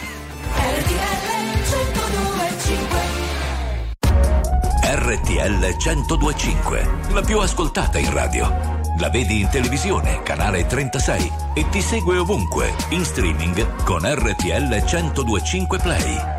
RTL 4.81 5.75
1025, 5.77 6.89
la 7.11 7.21
più 7.21 7.39
ascoltata 7.39 7.97
in 7.97 8.11
radio. 8.13 8.77
La 8.99 9.09
vedi 9.09 9.41
in 9.41 9.49
televisione, 9.49 10.21
canale 10.23 10.65
36 10.65 11.31
e 11.53 11.69
ti 11.69 11.81
segue 11.81 12.17
ovunque, 12.17 12.73
in 12.89 13.05
streaming 13.05 13.83
con 13.83 14.01
RTL 14.03 14.83
1025 14.83 15.77
Play. 15.79 16.38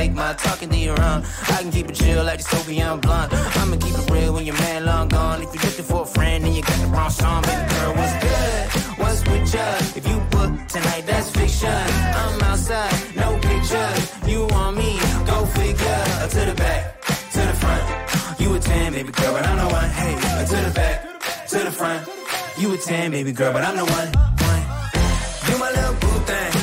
take 0.00 0.14
my 0.14 0.32
talking 0.32 0.70
to 0.70 0.76
your 0.76 0.98
own. 1.10 1.20
I 1.54 1.56
can 1.62 1.70
keep 1.70 1.86
it 1.90 1.94
chill 1.94 2.24
like 2.24 2.38
the 2.38 2.48
Soviet 2.54 2.96
blunt. 3.04 3.28
I'ma 3.60 3.76
keep 3.84 3.96
it 4.00 4.10
real 4.10 4.32
when 4.34 4.44
your 4.46 4.58
man 4.64 4.86
long 4.86 5.08
gone. 5.08 5.42
If 5.42 5.52
you're 5.54 5.64
looking 5.68 5.88
for 5.92 6.02
a 6.08 6.10
friend 6.16 6.44
and 6.46 6.54
you 6.56 6.62
got 6.62 6.78
the 6.84 6.88
wrong 6.94 7.10
song, 7.10 7.42
baby 7.42 7.66
girl, 7.72 7.92
what's 7.98 8.16
good? 8.24 8.62
What's 9.00 9.20
with 9.28 9.54
ya? 9.54 9.66
If 9.98 10.04
you 10.10 10.16
book 10.34 10.50
tonight, 10.74 11.04
that's 11.10 11.28
fiction. 11.36 11.82
I'm 12.20 12.40
outside, 12.50 12.96
no 13.22 13.28
pictures. 13.48 14.00
You 14.30 14.40
want 14.54 14.78
me? 14.80 14.90
Go 15.30 15.38
figure. 15.58 16.02
To 16.34 16.40
the 16.50 16.56
back, 16.64 16.82
to 17.34 17.40
the 17.50 17.56
front. 17.62 17.84
You 18.40 18.48
a 18.54 18.58
10, 18.58 18.92
baby 18.92 19.12
girl, 19.12 19.32
but 19.34 19.44
I'm 19.50 19.58
the 19.62 19.68
one. 19.80 19.90
Hey, 20.00 20.14
to 20.52 20.56
the 20.66 20.72
back, 20.80 20.96
to 21.52 21.58
the 21.68 21.72
front. 21.80 22.00
You 22.60 22.72
a 22.72 22.78
10, 22.78 23.10
baby 23.10 23.32
girl, 23.32 23.52
but 23.52 23.62
I'm 23.68 23.76
the 23.76 23.86
one. 23.98 24.08
one. 24.48 24.62
You 25.46 25.54
my 25.58 25.70
little 25.76 25.96
boo 26.02 26.16
thing. 26.30 26.59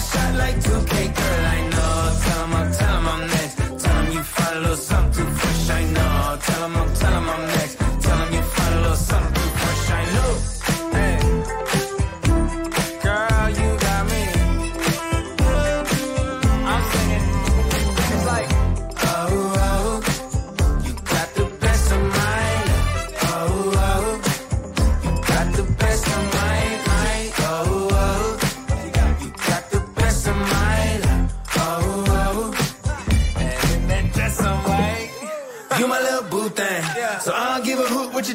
Shot 0.00 0.34
like 0.34 0.56
2K, 0.56 1.14
girl, 1.16 1.46
I 1.46 1.60
know. 1.60 1.69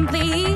complete 0.00 0.49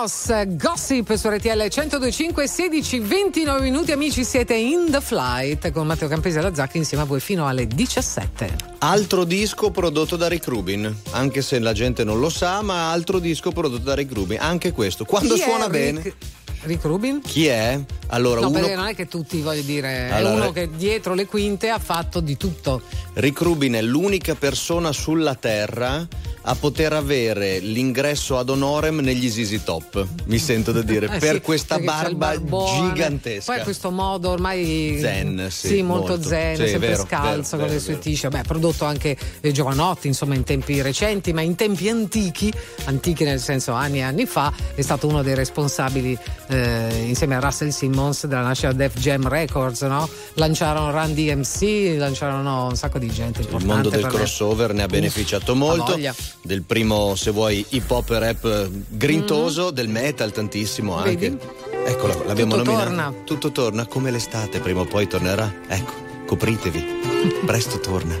Cross, 0.00 0.30
eh, 0.30 0.46
Gossip 0.56 1.14
su 1.14 1.28
RTL 1.28 1.58
1025, 1.58 2.46
16, 2.46 3.00
29 3.00 3.60
minuti. 3.60 3.92
Amici, 3.92 4.24
siete 4.24 4.54
in 4.54 4.86
The 4.90 4.98
Flight 5.02 5.70
con 5.72 5.86
Matteo 5.86 6.08
Campesi 6.08 6.38
e 6.38 6.40
la 6.40 6.54
Zacca 6.54 6.78
insieme 6.78 7.02
a 7.02 7.06
voi 7.06 7.20
fino 7.20 7.46
alle 7.46 7.66
17. 7.66 8.56
Altro 8.78 9.24
disco 9.24 9.70
prodotto 9.70 10.16
da 10.16 10.26
Rick 10.26 10.46
Rubin, 10.46 10.90
anche 11.10 11.42
se 11.42 11.58
la 11.58 11.74
gente 11.74 12.02
non 12.02 12.18
lo 12.18 12.30
sa, 12.30 12.62
ma 12.62 12.90
altro 12.90 13.18
disco 13.18 13.52
prodotto 13.52 13.82
da 13.82 13.94
Rick 13.94 14.14
Rubin, 14.14 14.38
anche 14.40 14.72
questo. 14.72 15.04
Quando 15.04 15.34
Chi 15.34 15.42
suona 15.42 15.66
Rick- 15.66 15.70
bene. 15.70 16.14
Rick 16.62 16.84
Rubin? 16.84 17.20
Chi 17.20 17.46
è? 17.46 17.78
Allora, 18.08 18.40
no, 18.40 18.48
uno 18.48 18.58
perché 18.58 18.74
non 18.74 18.86
è 18.86 18.94
che 18.94 19.06
tutti, 19.06 19.42
voglio 19.42 19.62
dire, 19.62 20.10
Allora- 20.10 20.32
è 20.32 20.36
uno 20.36 20.52
che 20.52 20.70
dietro 20.74 21.12
le 21.12 21.26
quinte 21.26 21.68
ha 21.68 21.78
fatto 21.78 22.20
di 22.20 22.38
tutto. 22.38 22.80
Rick 23.14 23.42
Rubin 23.42 23.74
è 23.74 23.82
l'unica 23.82 24.34
persona 24.34 24.92
sulla 24.92 25.34
Terra 25.34 26.06
a 26.42 26.54
poter 26.54 26.92
avere 26.92 27.58
l'ingresso 27.58 28.38
ad 28.38 28.48
honorem 28.48 29.00
negli 29.00 29.28
ZZ 29.30 29.62
Top, 29.64 30.06
mi 30.26 30.38
sento 30.38 30.72
da 30.72 30.82
dire, 30.82 31.06
Eh 31.12 31.18
per 31.18 31.34
sì, 31.36 31.40
questa 31.40 31.76
il 31.76 31.84
barba 31.84 32.34
gigantesca. 32.36 33.52
Poi 33.52 33.62
questo 33.62 33.90
modo 33.90 34.30
ormai 34.30 34.96
Zen, 35.00 35.48
sì, 35.50 35.82
molto, 35.82 36.08
molto. 36.14 36.28
zen, 36.28 36.56
Sì, 36.56 36.66
sempre 36.68 36.88
vero, 36.90 37.04
scalzo 37.06 37.56
vero, 37.56 37.68
con 37.68 37.76
le 37.76 37.80
vero, 37.80 37.80
sue 37.80 37.98
t-shirt. 37.98 38.32
Beh, 38.32 38.42
prodotto 38.42 38.84
anche 38.84 39.16
eh, 39.40 39.52
Giovanotti, 39.52 40.06
insomma, 40.06 40.34
in 40.34 40.44
tempi 40.44 40.80
recenti, 40.82 41.32
ma 41.32 41.40
in 41.42 41.54
tempi 41.56 41.88
antichi, 41.88 42.52
antichi 42.84 43.24
nel 43.24 43.40
senso 43.40 43.72
anni 43.72 43.98
e 43.98 44.02
anni 44.02 44.26
fa, 44.26 44.52
è 44.74 44.80
stato 44.82 45.06
uno 45.06 45.22
dei 45.22 45.34
responsabili 45.34 46.16
eh, 46.48 47.04
insieme 47.06 47.36
a 47.36 47.40
Russell 47.40 47.68
Simmons 47.70 48.26
della 48.26 48.42
nascita 48.42 48.72
Def 48.72 48.98
Jam 48.98 49.28
Records, 49.28 49.82
no? 49.82 50.08
Lanciarono 50.34 50.90
Run 50.90 51.14
DMC, 51.14 51.94
lanciarono 51.98 52.66
un 52.66 52.76
sacco 52.76 52.98
di 52.98 53.10
gente 53.10 53.40
Il 53.40 53.46
importante. 53.46 53.72
mondo 53.74 53.88
del 53.90 54.06
crossover 54.06 54.72
ne 54.72 54.82
ha 54.82 54.86
Uff, 54.86 54.90
beneficiato 54.90 55.52
ha 55.52 55.54
molto. 55.54 55.98
Del 56.42 56.62
primo, 56.62 57.14
se 57.16 57.30
vuoi, 57.30 57.64
hip 57.70 57.90
hop 57.90 58.08
rap 58.10 58.44
eh, 58.44 58.68
grintoso, 58.88 59.70
del 59.70 59.88
metal 59.88 60.32
tantissimo 60.32 60.96
anche. 60.96 61.30
Mm. 61.30 61.34
Vedi? 61.36 61.38
Ecco, 61.86 62.06
la- 62.06 62.16
l'abbiamo 62.26 62.56
Tutto 62.56 62.64
nominato. 62.70 62.84
torna. 62.88 63.14
Tutto 63.24 63.50
torna 63.52 63.86
come 63.86 64.10
l'estate, 64.10 64.60
prima 64.60 64.80
o 64.80 64.84
poi 64.84 65.06
tornerà. 65.06 65.52
Ecco, 65.68 65.92
copritevi, 66.26 67.40
presto 67.46 67.78
torna. 67.80 68.18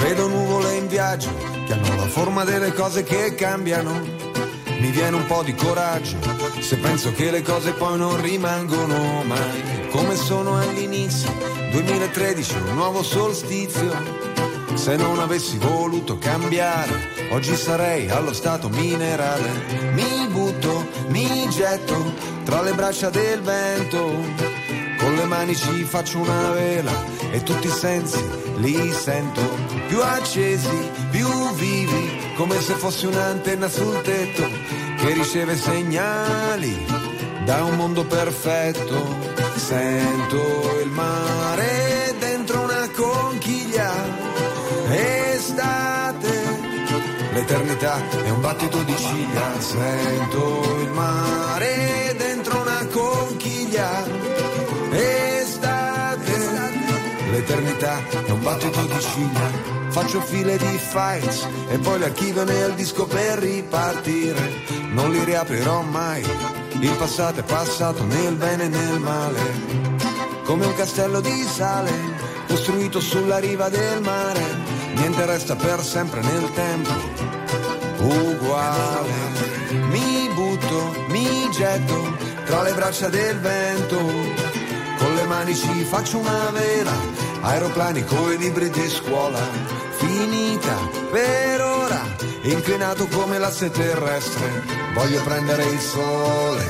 Vedo 0.00 0.28
nuvole 0.28 0.74
in 0.76 0.86
viaggio 0.88 1.30
che 1.66 1.72
hanno 1.72 1.96
la 1.96 2.06
forma 2.08 2.44
delle 2.44 2.72
cose 2.72 3.02
che 3.02 3.34
cambiano. 3.34 4.00
Mi 4.80 4.90
viene 4.90 5.14
un 5.16 5.26
po' 5.26 5.42
di 5.44 5.54
coraggio 5.54 6.16
se 6.58 6.76
penso 6.76 7.12
che 7.12 7.30
le 7.30 7.42
cose 7.42 7.70
poi 7.72 7.96
non 7.96 8.20
rimangono 8.20 9.22
mai 9.24 9.88
come 9.90 10.16
sono 10.16 10.58
all'inizio. 10.58 11.30
2013, 11.70 12.54
un 12.68 12.74
nuovo 12.74 13.02
solstizio. 13.02 13.90
Se 14.74 14.96
non 14.96 15.20
avessi 15.20 15.58
voluto 15.58 16.18
cambiare, 16.18 17.28
oggi 17.30 17.54
sarei 17.56 18.08
allo 18.08 18.32
stato 18.32 18.68
minerale. 18.68 19.92
Mi 19.92 20.26
butto, 20.28 20.86
mi 21.08 21.48
getto 21.50 22.12
tra 22.44 22.62
le 22.62 22.72
braccia 22.72 23.10
del 23.10 23.40
vento. 23.40 24.00
Con 24.98 25.14
le 25.14 25.24
mani 25.24 25.54
ci 25.54 25.84
faccio 25.84 26.18
una 26.18 26.50
vela 26.50 26.92
e 27.30 27.42
tutti 27.42 27.66
i 27.66 27.70
sensi 27.70 28.22
li 28.56 28.92
sento 28.92 29.42
più 29.88 30.00
accesi, 30.00 30.90
più 31.10 31.28
vivi, 31.54 32.34
come 32.36 32.60
se 32.60 32.74
fossi 32.74 33.06
un'antenna 33.06 33.68
sul 33.68 34.00
tetto 34.02 34.48
che 34.96 35.12
riceve 35.12 35.56
segnali 35.56 36.86
da 37.44 37.64
un 37.64 37.76
mondo 37.76 38.04
perfetto. 38.04 39.30
Sento 39.56 40.78
il 40.82 40.90
mare 40.90 41.91
l'eternità 47.42 48.00
è 48.24 48.30
un 48.30 48.40
battito 48.40 48.82
di 48.84 48.96
ciglia. 48.96 49.60
Sento 49.60 50.78
il 50.80 50.90
mare 50.90 52.14
dentro 52.16 52.60
una 52.60 52.86
conchiglia, 52.86 54.04
estate, 54.90 56.32
l'eternità 57.32 58.00
è 58.26 58.30
un 58.30 58.42
battito 58.42 58.80
di 58.84 59.00
ciglia. 59.00 59.80
Faccio 59.88 60.20
file 60.20 60.56
di 60.56 60.78
fights 60.78 61.46
e 61.68 61.78
poi 61.78 61.98
le 61.98 62.04
archivio 62.06 62.44
nel 62.44 62.74
disco 62.74 63.06
per 63.06 63.38
ripartire. 63.38 64.62
Non 64.92 65.10
li 65.10 65.22
riaprirò 65.24 65.82
mai. 65.82 66.24
Il 66.80 66.96
passato 66.96 67.40
è 67.40 67.42
passato 67.42 68.04
nel 68.04 68.34
bene 68.36 68.64
e 68.64 68.68
nel 68.68 68.98
male. 69.00 69.40
Come 70.44 70.64
un 70.64 70.74
castello 70.74 71.20
di 71.20 71.44
sale 71.44 71.90
costruito 72.46 73.00
sulla 73.00 73.38
riva 73.38 73.68
del 73.68 74.00
mare. 74.00 74.81
Niente 74.94 75.26
resta 75.26 75.56
per 75.56 75.82
sempre 75.82 76.20
nel 76.20 76.50
tempo. 76.52 76.90
Uguale. 77.98 79.10
Mi 79.90 80.28
butto, 80.34 80.94
mi 81.08 81.48
getto 81.50 82.16
tra 82.44 82.62
le 82.62 82.72
braccia 82.72 83.08
del 83.08 83.38
vento. 83.38 83.98
Con 84.98 85.14
le 85.14 85.24
mani 85.24 85.54
ci 85.54 85.84
faccio 85.84 86.18
una 86.18 86.50
vela, 86.50 86.92
aeroplani 87.40 88.04
coi 88.04 88.36
libri 88.38 88.70
di 88.70 88.88
scuola. 88.88 89.40
Finita 89.96 90.76
per 91.10 91.60
ora, 91.60 92.00
inclinato 92.42 93.06
come 93.08 93.38
l'asse 93.38 93.70
terrestre. 93.70 94.62
Voglio 94.94 95.22
prendere 95.22 95.64
il 95.64 95.80
sole, 95.80 96.66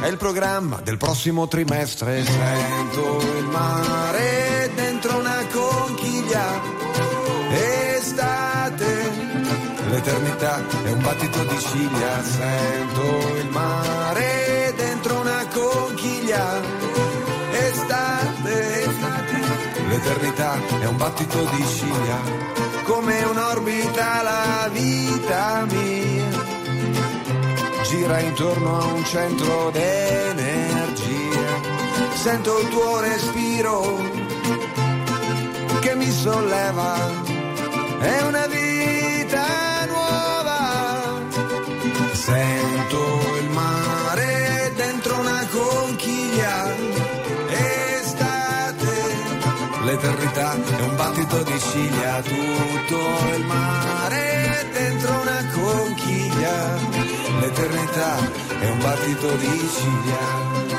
è 0.00 0.06
il 0.06 0.16
programma 0.16 0.80
del 0.82 0.96
prossimo 0.96 1.48
trimestre. 1.48 2.24
Sento 2.24 3.20
il 3.36 3.44
mare 3.44 4.70
dentro 4.74 4.89
l'eternità 10.00 10.62
è 10.82 10.90
un 10.92 11.02
battito 11.02 11.44
di 11.44 11.58
ciglia. 11.58 12.22
Sento 12.22 13.36
il 13.36 13.48
mare 13.50 14.72
dentro 14.74 15.20
una 15.20 15.46
conchiglia. 15.52 16.60
Estate, 17.52 18.86
l'eternità 19.88 20.58
è 20.80 20.86
un 20.86 20.96
battito 20.96 21.44
di 21.54 21.66
ciglia. 21.66 22.18
Come 22.84 23.22
un'orbita 23.24 24.22
la 24.22 24.68
vita 24.72 25.66
mia 25.68 26.28
gira 27.84 28.20
intorno 28.20 28.80
a 28.80 28.84
un 28.86 29.04
centro 29.04 29.70
d'energia. 29.70 31.08
Sento 32.14 32.58
il 32.58 32.68
tuo 32.68 33.00
respiro 33.00 33.98
che 35.80 35.94
mi 35.94 36.10
solleva. 36.10 36.96
È 38.00 38.22
una 38.22 38.46
vita. 38.46 39.69
Sento 42.20 43.36
il 43.40 43.48
mare 43.48 44.72
dentro 44.76 45.18
una 45.20 45.46
conchiglia. 45.50 46.70
Estate, 47.48 48.92
l'eternità 49.84 50.52
è 50.52 50.82
un 50.82 50.96
battito 50.96 51.42
di 51.42 51.58
ciglia. 51.58 52.20
Tutto 52.20 52.98
il 53.36 53.44
mare 53.46 54.68
dentro 54.70 55.18
una 55.18 55.46
conchiglia. 55.54 56.74
L'eternità 57.40 58.16
è 58.60 58.68
un 58.68 58.78
battito 58.80 59.36
di 59.36 59.70
ciglia. 59.70 60.69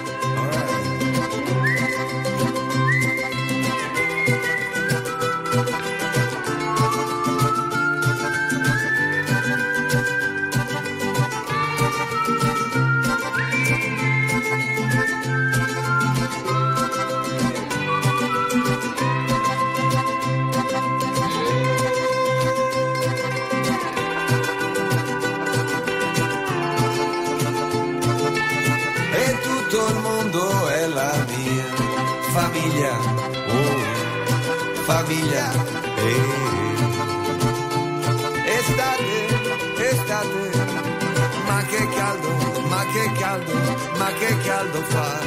Caldo 44.62 44.82
fa, 44.84 45.20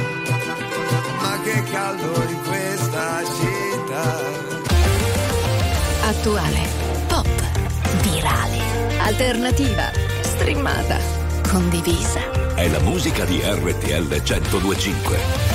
ma 1.19 1.41
che 1.41 1.63
caldo 1.63 2.23
in 2.29 2.41
questa 2.43 3.21
città. 3.35 4.17
Attuale, 6.07 6.67
pop, 7.07 7.27
virale, 8.01 8.59
alternativa, 8.99 9.91
streamata, 10.21 10.97
condivisa. 11.49 12.53
È 12.55 12.67
la 12.69 12.79
musica 12.79 13.25
di 13.25 13.41
RTL 13.43 14.07
1025. 14.07 15.54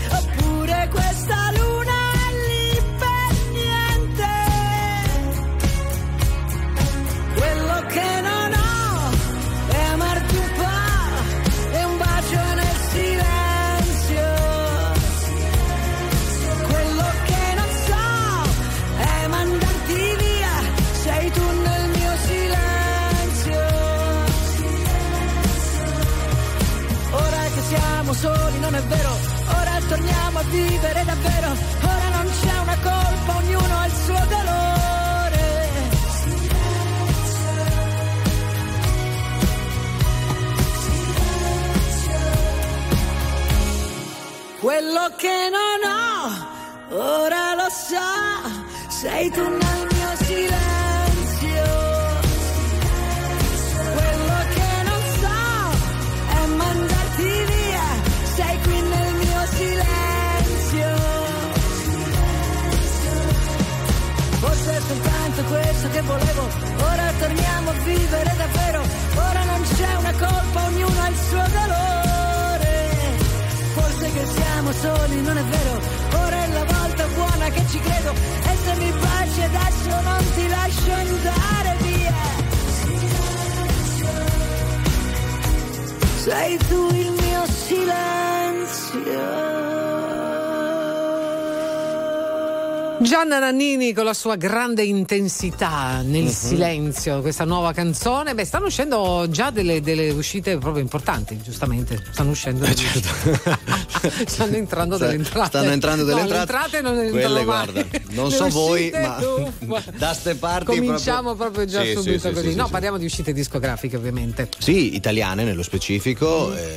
Gianna 93.31 93.45
Nannini 93.45 93.93
con 93.93 94.03
la 94.03 94.13
sua 94.13 94.35
grande 94.35 94.83
intensità 94.83 96.01
nel 96.01 96.23
Mhm. 96.23 96.27
silenzio, 96.29 97.21
questa 97.21 97.45
nuova 97.45 97.71
canzone. 97.71 98.33
Beh, 98.35 98.43
stanno 98.43 98.65
uscendo 98.65 99.25
già 99.29 99.51
delle, 99.51 99.79
delle 99.79 100.09
uscite 100.09 100.57
proprio 100.57 100.83
importanti, 100.83 101.39
giustamente. 101.41 102.03
Stanno 102.11 102.31
uscendo. 102.31 102.65
stanno 104.27 104.55
entrando 104.57 104.95
Sta- 104.97 105.05
delle 105.05 105.17
entrate. 105.17 105.47
stanno 105.47 105.71
entrando 105.71 106.03
delle 106.03 106.15
No, 106.23 106.27
entrate. 106.27 106.41
entrate 106.41 106.81
non 106.81 107.09
Quelle, 107.09 107.43
guarda, 107.45 107.85
non 108.09 108.29
so 108.31 108.49
voi, 108.49 108.91
ma 108.91 109.17
uffa. 109.21 109.91
da 109.97 110.13
ste 110.13 110.35
parti 110.35 110.65
Cominciamo 110.65 111.33
proprio, 111.35 111.63
già 111.63 111.83
Sì, 111.85 111.93
subito 111.93 112.11
sì, 112.11 112.27
sì, 112.27 112.33
così. 112.33 112.49
sì, 112.49 112.55
no, 112.55 112.67
parliamo 112.67 112.97
di 112.97 113.05
uscite 113.05 113.31
discografiche, 113.31 113.95
ovviamente. 113.95 114.49
Sì, 114.57 114.93
italiane 114.95 115.45
nello 115.45 115.63
specifico, 115.63 116.53
eh, 116.53 116.75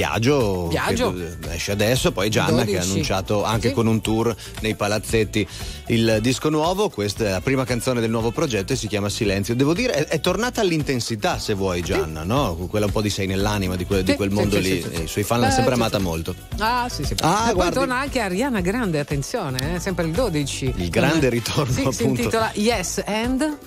Biagio, 0.00 0.68
Biagio. 0.68 1.14
esce 1.50 1.72
adesso, 1.72 2.10
poi 2.10 2.30
Gianna 2.30 2.64
che 2.64 2.70
ha 2.76 2.80
12. 2.80 2.90
annunciato 2.90 3.44
anche 3.44 3.68
Sì. 3.68 3.74
con 3.74 3.86
un 3.86 4.00
tour 4.00 4.34
nei 4.60 4.74
palazzetti 4.74 5.46
il 5.88 6.18
disco 6.22 6.48
nuovo, 6.48 6.88
questa 6.88 7.26
è 7.26 7.30
la 7.32 7.40
prima 7.42 7.64
canzone 7.64 8.00
del 8.00 8.08
nuovo 8.08 8.30
progetto 8.30 8.72
e 8.72 8.76
si 8.76 8.86
chiama 8.86 9.10
Silenzio. 9.10 9.54
Devo 9.54 9.74
dire, 9.74 9.92
è, 9.92 10.06
è 10.06 10.20
tornata 10.20 10.62
all'intensità 10.62 11.38
se 11.38 11.52
vuoi 11.52 11.82
Gianna, 11.82 12.22
no? 12.22 12.54
Quella 12.70 12.86
un 12.86 12.92
po' 12.92 13.02
di 13.02 13.10
sei 13.10 13.26
nell'anima 13.26 13.76
di, 13.76 13.84
que- 13.84 14.02
di 14.02 14.12
Sì, 14.12 14.16
quel 14.16 14.30
sì, 14.30 14.34
mondo 14.36 14.56
sì, 14.56 14.62
lì, 14.62 14.80
sì, 14.82 14.88
sì. 14.96 15.02
i 15.02 15.06
suoi 15.06 15.24
fan 15.24 15.40
l'hanno 15.40 15.52
Eh, 15.52 15.54
sempre 15.56 15.74
sì, 15.74 15.80
amata 15.80 15.98
sì. 15.98 16.02
molto. 16.02 16.34
Ah, 16.58 16.88
sì, 16.88 17.04
sì. 17.04 17.14
Ah, 17.20 17.52
poi 17.54 17.70
torna 17.70 17.98
anche 17.98 18.20
Ariana 18.20 18.60
Grande, 18.62 19.00
attenzione, 19.00 19.74
eh, 19.74 19.80
sempre 19.80 20.06
il 20.06 20.12
12. 20.12 20.72
Il 20.76 20.88
grande 20.88 21.28
ritorno, 21.28 21.72
Sì, 21.74 21.80
si 21.82 21.86
appunto. 22.02 22.20
intitola 22.22 22.50
Yes 22.54 23.02
and. 23.04 23.58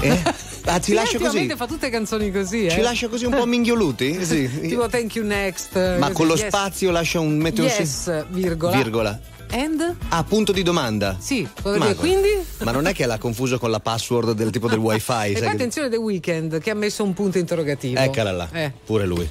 Eh? 0.00 0.22
Ah, 0.66 0.78
ci 0.80 0.92
Sì, 0.92 0.94
lascia 0.94 1.18
così? 1.18 1.52
fa 1.56 1.66
tutte 1.66 1.90
canzoni 1.90 2.32
così, 2.32 2.64
eh. 2.66 2.70
Ci 2.70 2.80
lascia 2.80 3.08
così 3.08 3.26
un 3.26 3.34
po' 3.34 3.44
minghioluti? 3.44 4.18
Sì. 4.24 4.48
tipo 4.62 4.86
Thank 4.88 5.14
You 5.16 5.26
Next. 5.26 5.73
Ma 5.78 6.06
così, 6.06 6.12
con 6.12 6.26
lo 6.26 6.34
yes. 6.36 6.46
spazio 6.46 6.90
lascia 6.90 7.20
un 7.20 7.36
mette 7.36 7.60
un 7.60 7.66
Yes, 7.66 8.26
virgola. 8.30 8.76
virgola. 8.76 9.20
And? 9.50 9.96
Ah, 10.08 10.24
punto 10.24 10.50
di 10.52 10.62
domanda. 10.62 11.16
Sì, 11.20 11.46
Ma 11.62 11.94
quindi? 11.94 12.28
Ma 12.62 12.72
non 12.72 12.86
è 12.86 12.92
che 12.92 13.06
l'ha 13.06 13.18
confuso 13.18 13.58
con 13.58 13.70
la 13.70 13.78
password 13.78 14.32
del 14.32 14.50
tipo 14.50 14.68
del 14.68 14.78
wifi? 14.80 14.98
E 14.98 15.04
sai 15.04 15.32
poi 15.32 15.40
che- 15.40 15.46
attenzione 15.46 15.88
The 15.88 15.96
Weeknd 15.96 16.58
che 16.60 16.70
ha 16.70 16.74
messo 16.74 17.04
un 17.04 17.12
punto 17.12 17.38
interrogativo. 17.38 18.00
Eccola 18.00 18.32
là, 18.32 18.48
Eh. 18.52 18.72
pure 18.84 19.06
lui. 19.06 19.28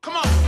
stole 0.00 0.47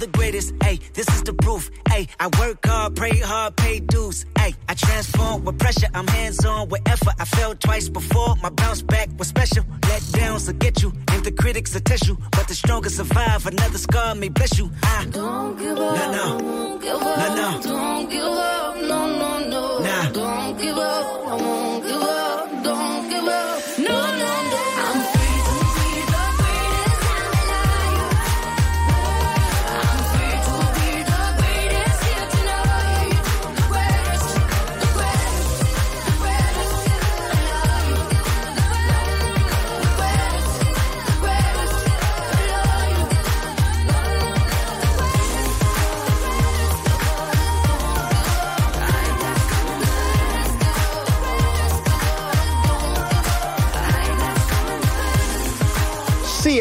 the 0.00 0.06
greatest 0.06 0.59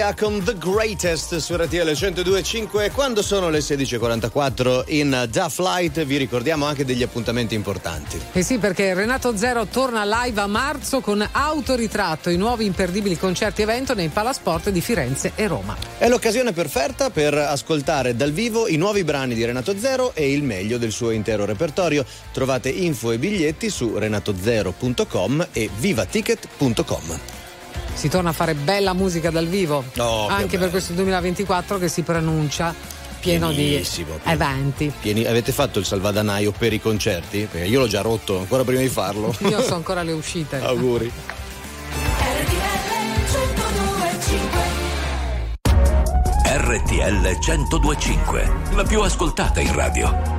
Gaga 0.09 0.13
con 0.13 0.43
The 0.43 0.57
Greatest 0.57 1.37
su 1.37 1.55
RTL 1.55 1.75
102.5 1.75 2.91
quando 2.91 3.21
sono 3.21 3.49
le 3.49 3.59
16.44 3.59 4.83
in 4.87 5.27
The 5.29 5.45
Flight 5.49 6.03
vi 6.03 6.17
ricordiamo 6.17 6.65
anche 6.65 6.85
degli 6.85 7.03
appuntamenti 7.03 7.53
importanti. 7.55 8.19
Eh 8.31 8.41
sì 8.41 8.57
perché 8.57 8.93
Renato 8.93 9.35
Zero 9.35 9.65
torna 9.65 10.03
live 10.23 10.41
a 10.41 10.47
marzo 10.47 11.01
con 11.01 11.27
Autoritratto, 11.29 12.29
i 12.29 12.37
nuovi 12.37 12.65
imperdibili 12.65 13.17
concerti 13.17 13.61
evento 13.61 13.93
nei 13.93 14.09
Palasport 14.09 14.69
di 14.69 14.81
Firenze 14.81 15.33
e 15.35 15.47
Roma. 15.47 15.75
È 15.97 16.07
l'occasione 16.07 16.53
perfetta 16.53 17.09
per 17.09 17.33
ascoltare 17.33 18.15
dal 18.15 18.31
vivo 18.31 18.67
i 18.67 18.77
nuovi 18.77 19.03
brani 19.03 19.35
di 19.35 19.45
Renato 19.45 19.77
Zero 19.77 20.13
e 20.15 20.31
il 20.31 20.43
meglio 20.43 20.77
del 20.77 20.91
suo 20.91 21.11
intero 21.11 21.45
repertorio. 21.45 22.05
Trovate 22.31 22.69
info 22.69 23.11
e 23.11 23.17
biglietti 23.17 23.69
su 23.69 23.97
renatozero.com 23.97 25.47
e 25.51 25.69
vivaticket.com 25.77 27.38
si 27.93 28.09
torna 28.09 28.29
a 28.29 28.33
fare 28.33 28.53
bella 28.53 28.93
musica 28.93 29.29
dal 29.29 29.47
vivo 29.47 29.83
oh, 29.97 30.27
anche 30.27 30.57
per 30.57 30.69
questo 30.69 30.93
2024 30.93 31.77
che 31.77 31.87
si 31.89 32.01
preannuncia 32.01 32.73
pieno 33.19 33.49
Pienissimo, 33.49 34.19
di 34.23 34.31
eventi. 34.31 34.91
Pieni, 34.99 35.25
avete 35.25 35.51
fatto 35.51 35.79
il 35.79 35.85
salvadanaio 35.85 36.51
per 36.51 36.73
i 36.73 36.79
concerti? 36.79 37.47
Perché 37.51 37.67
io 37.67 37.79
l'ho 37.79 37.87
già 37.87 38.01
rotto 38.01 38.39
ancora 38.39 38.63
prima 38.63 38.81
di 38.81 38.89
farlo. 38.89 39.35
Io 39.49 39.61
so 39.61 39.75
ancora 39.75 40.03
le 40.03 40.13
uscite. 40.13 40.59
Auguri. 40.63 41.11
RTL 46.51 47.37
1025, 47.39 48.51
la 48.73 48.83
più 48.83 49.01
ascoltata 49.01 49.59
in 49.59 49.73
radio. 49.73 50.38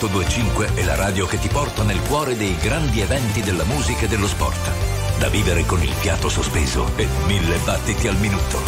1025 0.00 0.74
è 0.74 0.84
la 0.84 0.94
radio 0.94 1.26
che 1.26 1.40
ti 1.40 1.48
porta 1.48 1.82
nel 1.82 2.00
cuore 2.02 2.36
dei 2.36 2.56
grandi 2.58 3.00
eventi 3.00 3.42
della 3.42 3.64
musica 3.64 4.04
e 4.04 4.08
dello 4.08 4.28
sport. 4.28 4.70
Da 5.18 5.28
vivere 5.28 5.66
con 5.66 5.82
il 5.82 5.90
fiato 5.90 6.28
sospeso 6.28 6.88
e 6.94 7.08
mille 7.26 7.56
battiti 7.64 8.06
al 8.06 8.16
minuto. 8.18 8.58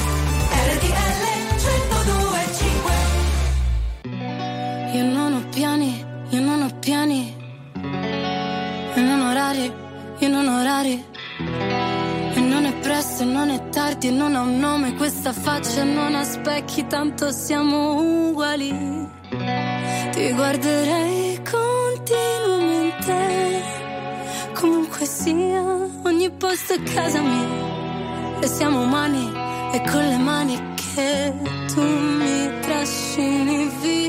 RTL 0.51 1.21
1025 1.55 2.93
Io 4.93 5.05
non 5.05 5.35
ho 5.35 5.45
piani, 5.51 6.05
io 6.31 6.41
non 6.41 6.63
ho 6.63 6.79
piani. 6.81 7.37
E 8.95 9.01
non 9.01 9.21
orari, 9.21 9.73
io 10.19 10.29
non 10.29 10.49
ho 10.49 10.59
orari. 10.59 11.05
E 12.35 12.41
non 12.41 12.65
è 12.65 12.75
presto, 12.81 13.23
non 13.25 13.51
è 13.51 13.69
tardi, 13.69 14.11
non 14.11 14.35
ha 14.35 14.41
un 14.41 14.59
nome 14.59 14.97
questa 14.97 15.33
faccia, 15.33 15.85
non 15.85 16.17
ha 16.17 16.25
specchi, 16.25 16.89
tanto 16.89 17.31
siamo 17.31 18.31
uguali. 18.31 19.09
Ti 20.11 20.33
guarderei 20.33 21.20
posto 26.71 26.75
è 26.75 26.83
casa 26.95 27.21
mia. 27.21 28.39
E 28.41 28.47
siamo 28.47 28.83
umani, 28.83 29.33
e 29.73 29.83
con 29.91 30.07
le 30.07 30.19
mani 30.19 30.75
che 30.75 31.33
tu 31.73 31.83
mi 31.83 32.61
trascini 32.61 33.71
via. 33.81 34.00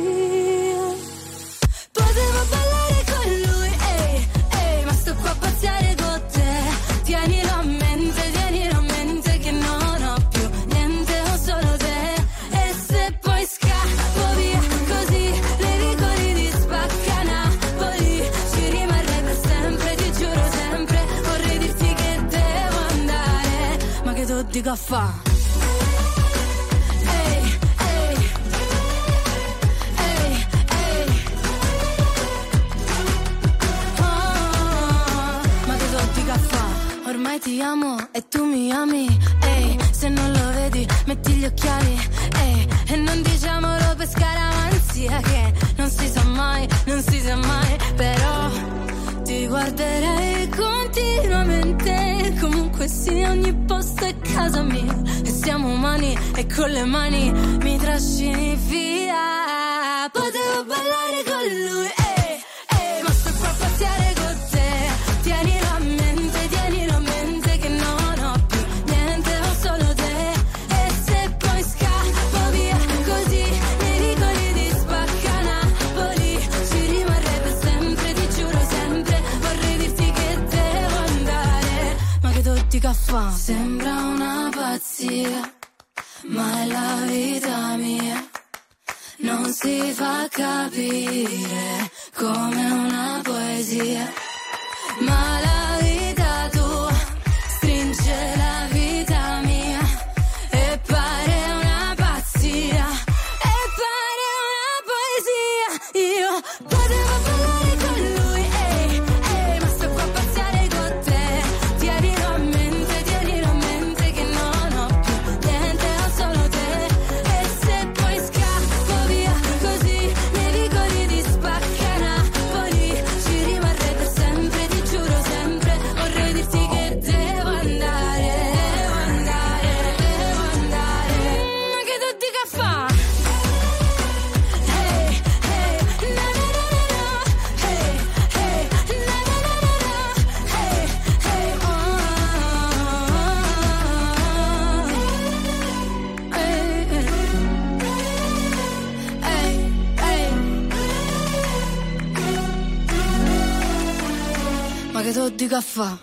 Fa? 155.81 155.97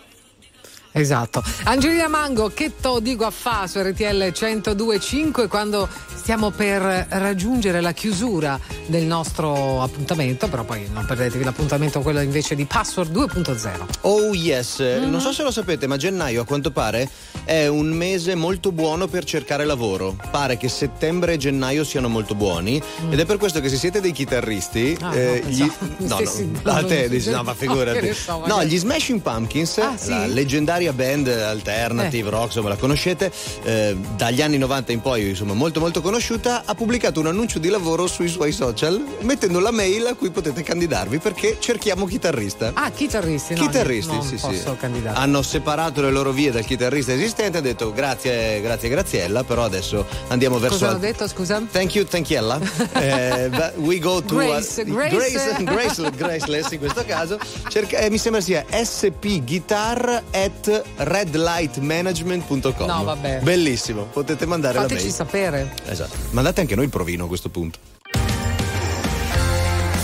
Esatto. 0.93 1.43
Angelina 1.65 2.09
Mango, 2.09 2.49
che 2.49 2.73
to 2.81 2.99
dico 3.01 3.25
a 3.25 3.31
fa 3.31 3.67
su 3.67 3.81
RTL 3.81 4.33
1025 4.33 5.47
quando 5.47 5.89
stiamo 6.15 6.51
per 6.51 7.07
raggiungere 7.11 7.81
la 7.81 7.93
chiusura 7.93 8.59
del 8.89 9.05
nostro 9.05 9.83
appuntamento, 9.83 10.49
però 10.49 10.65
poi 10.65 10.89
non 10.93 11.05
perdetevi 11.05 11.45
l'appuntamento 11.45 12.01
quello 12.01 12.21
invece 12.21 12.55
di 12.55 12.65
Password 12.65 13.13
2.0. 13.15 13.71
Oh 14.03 14.33
yes, 14.35 14.79
non 14.81 15.21
so 15.21 15.33
se 15.33 15.43
lo 15.43 15.51
sapete, 15.51 15.87
ma 15.87 15.97
gennaio 15.97 16.43
a 16.43 16.45
quanto 16.45 16.71
pare 16.71 17.09
è 17.45 17.67
un 17.67 17.89
mese 17.89 18.35
molto 18.35 18.73
buono 18.73 19.07
per 19.07 19.25
cercare 19.25 19.65
lavoro. 19.65 20.17
Pare 20.31 20.57
che 20.57 20.69
settembre 20.69 21.35
e 21.35 21.37
gennaio 21.37 21.85
siano 21.85 22.09
molto 22.09 22.35
buoni 22.35 22.81
ed 23.11 23.19
è 23.21 23.25
per 23.27 23.37
questo 23.37 23.61
che 23.61 23.69
se 23.69 23.77
siete 23.77 24.01
dei 24.01 24.13
chitarristi, 24.13 24.97
Ah, 25.01 25.09
no, 25.09 25.13
eh, 25.15 25.43
gli... 25.47 25.67
pensavo- 25.99 26.23
no, 26.41 26.61
no, 26.63 26.71
a 26.73 26.81
no, 26.81 26.87
te 26.87 27.09
dici, 27.09 27.29
no, 27.31 27.43
ma 27.43 27.53
no, 27.53 27.55
figurati. 27.55 28.13
so, 28.15 28.43
no, 28.47 28.65
gli 28.65 28.79
Smashing 28.79 29.21
Pumpkins, 29.21 29.79
Ah, 29.79 29.97
sì? 29.97 30.11
la 30.11 30.27
leggendaria 30.27 30.93
band 30.93 31.29
alternative 31.29 32.27
Eh. 32.29 32.31
rock, 32.31 32.47
insomma, 32.47 32.71
la 32.71 32.77
conoscete, 32.77 33.31
eh, 33.65 33.97
dagli 34.17 34.41
anni 34.43 34.57
90 34.59 34.93
in 34.93 35.01
poi, 35.01 35.29
insomma, 35.29 35.53
molto 35.53 35.79
molto 35.81 36.01
conosciuta, 36.01 36.63
ha 36.65 36.75
pubblicato 36.75 37.21
un 37.21 37.27
annuncio 37.27 37.59
di 37.59 37.69
lavoro 37.69 38.07
sui 38.07 38.29
suoi 38.29 38.53
social 38.53 38.77
mettendo 39.21 39.59
la 39.61 39.71
mail 39.71 40.07
a 40.07 40.15
cui 40.15 40.31
potete 40.31 40.63
candidarvi 40.63 41.19
perché 41.19 41.57
cerchiamo 41.59 42.07
chitarrista. 42.07 42.71
Ah, 42.75 42.91
chitarristi, 42.91 43.55
no, 43.55 43.61
Chitarristi, 43.61 44.13
non 44.13 44.23
sì, 44.23 44.37
posso 44.37 44.71
sì. 44.73 44.77
candidare. 44.79 45.19
Hanno 45.19 45.43
separato 45.43 46.01
le 46.01 46.11
loro 46.11 46.31
vie 46.33 46.51
dal 46.51 46.65
chitarrista 46.65 47.13
esistente 47.13 47.59
ha 47.59 47.61
detto 47.61 47.93
grazie, 47.93 48.61
grazie 48.61 48.89
Graziella, 48.89 49.43
però 49.45 49.65
adesso 49.65 50.07
andiamo 50.29 50.59
verso 50.59 50.79
Cosa 50.79 50.95
ho 50.95 50.99
detto, 50.99 51.27
scusa? 51.29 51.61
Thank 51.71 51.95
you, 51.95 52.05
Tanchiella. 52.05 52.59
Eh, 52.99 53.51
we 53.77 53.99
go 53.99 54.23
to 54.23 54.35
Grace, 54.35 54.85
Grace. 54.85 55.17
Grace, 55.17 55.65
Graceless, 55.65 56.15
Graceless 56.15 56.71
in 56.73 56.79
questo 56.79 57.05
caso. 57.07 57.39
Cerca- 57.69 57.99
eh, 57.99 58.11
mi 58.11 58.19
sembra 58.19 58.41
sia 58.41 58.65
spguitar 58.83 60.23
at 60.33 60.83
redlightmanagement.com. 60.97 62.87
No, 62.87 63.05
vabbè. 63.05 63.41
Bellissimo, 63.43 64.05
potete 64.05 64.47
mandare 64.47 64.79
Fateci 64.79 64.95
la 64.95 65.01
mail. 65.01 65.15
sapere. 65.15 65.75
Esatto. 65.87 66.17
Mandate 66.31 66.61
anche 66.61 66.75
noi 66.75 66.85
il 66.85 66.91
provino 66.91 67.25
a 67.25 67.29
questo 67.29 67.49
punto. 67.49 67.79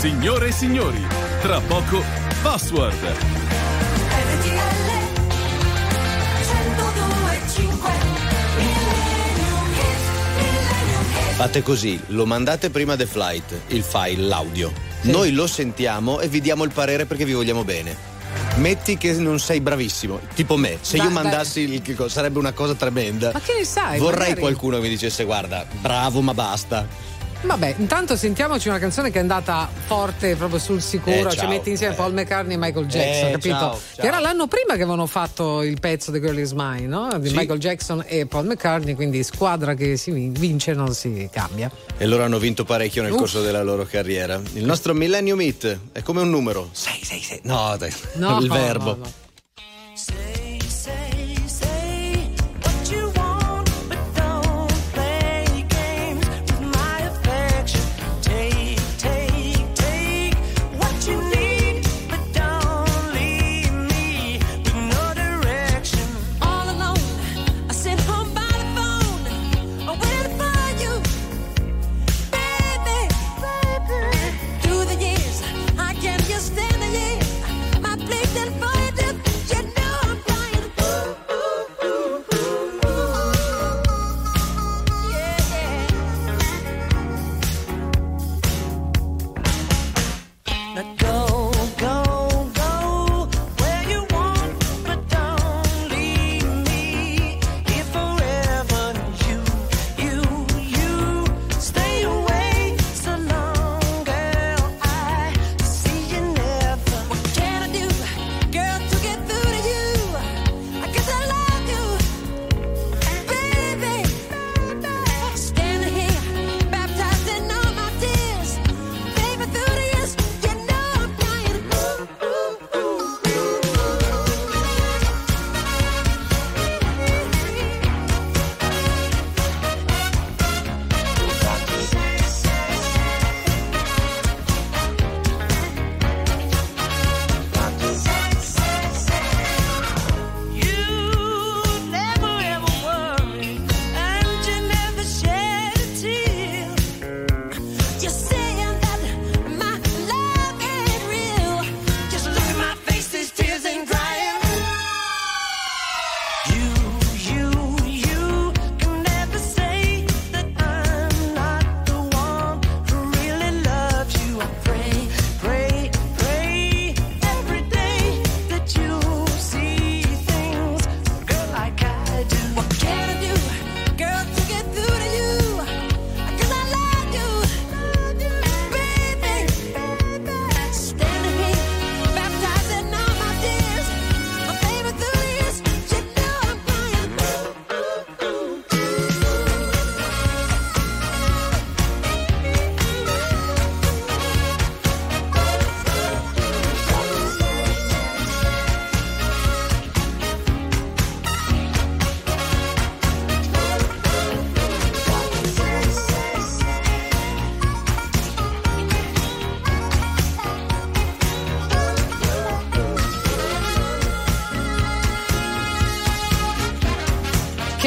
Signore 0.05 0.49
e 0.49 0.51
signori, 0.51 1.03
tra 1.41 1.59
poco 1.61 2.03
Password. 2.43 3.15
Fate 11.33 11.63
così, 11.63 11.99
lo 12.09 12.27
mandate 12.27 12.69
prima 12.69 12.95
The 12.95 13.07
Flight, 13.07 13.61
il 13.69 13.81
file, 13.81 14.21
l'audio. 14.27 14.71
Noi 15.01 15.31
lo 15.31 15.47
sentiamo 15.47 16.19
e 16.19 16.27
vi 16.27 16.39
diamo 16.39 16.63
il 16.65 16.71
parere 16.71 17.07
perché 17.07 17.25
vi 17.25 17.33
vogliamo 17.33 17.63
bene. 17.63 18.13
Metti 18.57 18.97
che 18.97 19.11
non 19.13 19.39
sei 19.39 19.59
bravissimo, 19.59 20.19
tipo 20.35 20.55
me. 20.55 20.77
Se 20.81 20.97
Dai, 20.97 21.07
io 21.07 21.11
mandassi 21.13 21.61
il 21.61 21.81
il 21.83 22.05
sarebbe 22.09 22.37
una 22.37 22.51
cosa 22.51 22.75
tremenda. 22.75 23.31
Ma 23.33 23.39
che 23.39 23.55
ne 23.57 23.65
sai? 23.65 23.97
Vorrei 23.97 24.19
magari- 24.19 24.39
qualcuno 24.39 24.75
che 24.75 24.83
mi 24.83 24.89
dicesse 24.89 25.23
guarda, 25.23 25.65
bravo 25.81 26.21
ma 26.21 26.35
basta. 26.35 27.13
Vabbè, 27.45 27.75
intanto 27.77 28.15
sentiamoci 28.17 28.67
una 28.67 28.79
canzone 28.79 29.11
che 29.11 29.17
è 29.17 29.21
andata 29.21 29.69
forte 29.85 30.35
proprio 30.35 30.59
sul 30.59 30.81
sicuro, 30.81 31.27
Eh, 31.27 31.31
ci 31.31 31.37
ciao. 31.37 31.47
mette 31.47 31.69
insieme 31.69 31.93
Paul 31.93 32.11
McCartney 32.13 32.55
e 32.55 32.57
Michael 32.57 32.85
Jackson, 32.87 33.27
Eh, 33.27 33.31
capito? 33.31 33.55
ciao, 33.55 33.71
ciao. 33.71 33.79
Che 34.01 34.07
era 34.07 34.19
l'anno 34.19 34.47
prima 34.47 34.73
che 34.75 34.81
avevano 34.81 35.05
fatto 35.05 35.61
il 35.61 35.79
pezzo 35.79 36.11
The 36.11 36.19
Girl 36.19 36.37
Is 36.39 36.51
Mine, 36.51 36.87
no? 36.87 37.17
Di 37.19 37.29
Sì. 37.29 37.35
Michael 37.35 37.59
Jackson 37.59 38.03
e 38.07 38.25
Paul 38.25 38.47
McCartney, 38.47 38.93
quindi 38.95 39.23
squadra 39.23 39.73
che 39.75 39.95
si 39.95 40.11
vin- 40.11 40.33
vince 40.33 40.73
non 40.73 40.93
si 40.93 41.29
cambia. 41.31 41.69
E 41.97 42.05
loro 42.07 42.23
hanno 42.23 42.39
vinto 42.39 42.65
parecchio 42.65 43.03
nel 43.03 43.11
Uff. 43.11 43.19
corso 43.19 43.41
della 43.41 43.63
loro 43.63 43.85
carriera. 43.85 44.41
Il 44.53 44.65
nostro 44.65 44.93
Millennium 44.93 45.39
Hit 45.39 45.79
è 45.93 46.01
come 46.01 46.21
un 46.21 46.29
numero. 46.29 46.69
666. 46.73 47.39
No, 47.43 47.75
dai. 47.77 47.93
No, 48.15 48.39
il 48.41 48.47
no, 48.47 48.53
verbo. 48.53 48.95
no. 48.95 49.11
Say, 49.93 50.44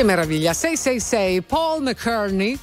meraviglia! 0.09 0.55
666 0.55 1.43
Paul 1.47 1.83
McCartney. 1.83 2.59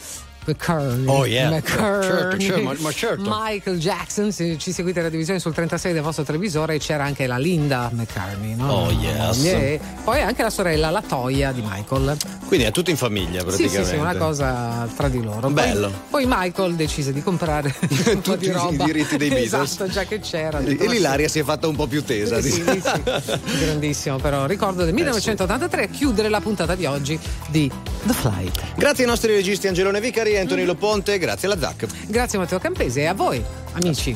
McCartney. 0.48 1.08
Oh, 1.08 1.26
yeah. 1.26 1.50
McCartney. 1.50 2.40
Certo, 2.40 2.40
certo, 2.40 2.82
ma- 2.82 2.92
certo. 2.92 3.24
Michael 3.26 3.80
Jackson, 3.80 4.32
se 4.32 4.58
ci 4.60 4.72
seguite 4.72 5.02
la 5.02 5.10
divisione 5.10 5.40
sul 5.40 5.54
36 5.54 5.94
del 5.94 6.02
vostro 6.04 6.24
televisore 6.24 6.78
c'era 6.78 7.04
anche 7.04 7.26
la 7.26 7.38
Linda 7.38 7.90
McCartney, 7.92 8.56
no? 8.56 8.72
Oh, 8.72 8.92
yes. 8.92 9.38
Yeah. 9.44 9.80
Poi 10.04 10.22
anche 10.22 10.44
la 10.44 10.52
sorella, 10.52 10.90
la 10.92 11.02
Toia 11.02 11.52
di 11.52 11.62
Michael. 11.64 12.16
Quindi 12.46 12.66
è 12.66 12.72
tutto 12.72 12.90
in 12.92 12.98
famiglia 12.98 13.40
Sì, 13.40 13.46
praticamente. 13.46 13.84
sì, 13.86 13.90
sì, 13.92 13.96
una 14.00 14.16
cosa 14.16 14.88
tra 14.96 15.08
di 15.10 15.22
loro. 15.22 15.40
Poi- 15.42 15.54
Bello. 15.54 15.92
Poi, 16.10 16.26
Michael 16.28 16.76
decise 16.76 17.12
di 17.12 17.22
comprare 17.24 17.74
un 18.08 18.22
po' 18.22 18.36
di 18.36 18.50
Tutti 18.52 18.74
i 18.76 18.78
diritti 18.86 19.18
dei 19.18 19.30
Beatles. 19.30 19.72
Esatto, 19.72 19.90
già 19.90 20.04
che 20.04 20.20
c'era. 20.20 20.60
E 20.60 20.78
e 20.80 20.86
"Ma 20.86 20.92
l'Ilaria 20.92 21.28
si 21.28 21.40
è 21.40 21.44
fatta 21.44 21.68
un 21.68 21.76
po' 21.76 21.88
più 21.88 22.04
tesa. 22.04 22.40
Sì, 22.42 22.52
sì, 22.52 22.64
sì. 22.64 23.02
Grandissimo, 23.60 24.18
però 24.18 24.46
ricordo 24.46 24.84
del 24.86 24.94
1983 24.94 25.84
a 25.84 25.88
chiudere 25.88 26.30
la 26.30 26.40
puntata 26.40 26.76
di 26.76 26.86
oggi 26.86 27.20
di 27.48 27.70
The 28.04 28.14
Flight. 28.14 28.62
Grazie 28.76 29.04
ai 29.04 29.10
nostri 29.10 29.34
registi 29.34 29.68
Angelone 29.68 30.00
Vicari 30.00 30.32
e 30.34 30.40
Antonino 30.40 30.76
Ponte, 30.76 31.18
grazie 31.18 31.48
alla 31.48 31.60
ZAC. 31.60 31.86
Grazie 32.08 32.38
Matteo 32.38 32.60
Campese 32.60 33.02
e 33.02 33.06
a 33.08 33.14
voi, 33.14 33.44
amici. 33.74 34.16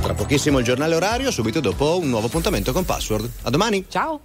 Tra 0.00 0.14
pochissimo 0.14 0.58
il 0.58 0.64
giornale 0.64 0.94
orario, 0.94 1.30
subito 1.30 1.60
dopo 1.60 1.98
un 1.98 2.08
nuovo 2.08 2.26
appuntamento 2.28 2.72
con 2.72 2.84
Password. 2.84 3.28
A 3.42 3.50
domani. 3.50 3.84
Ciao. 3.88 4.20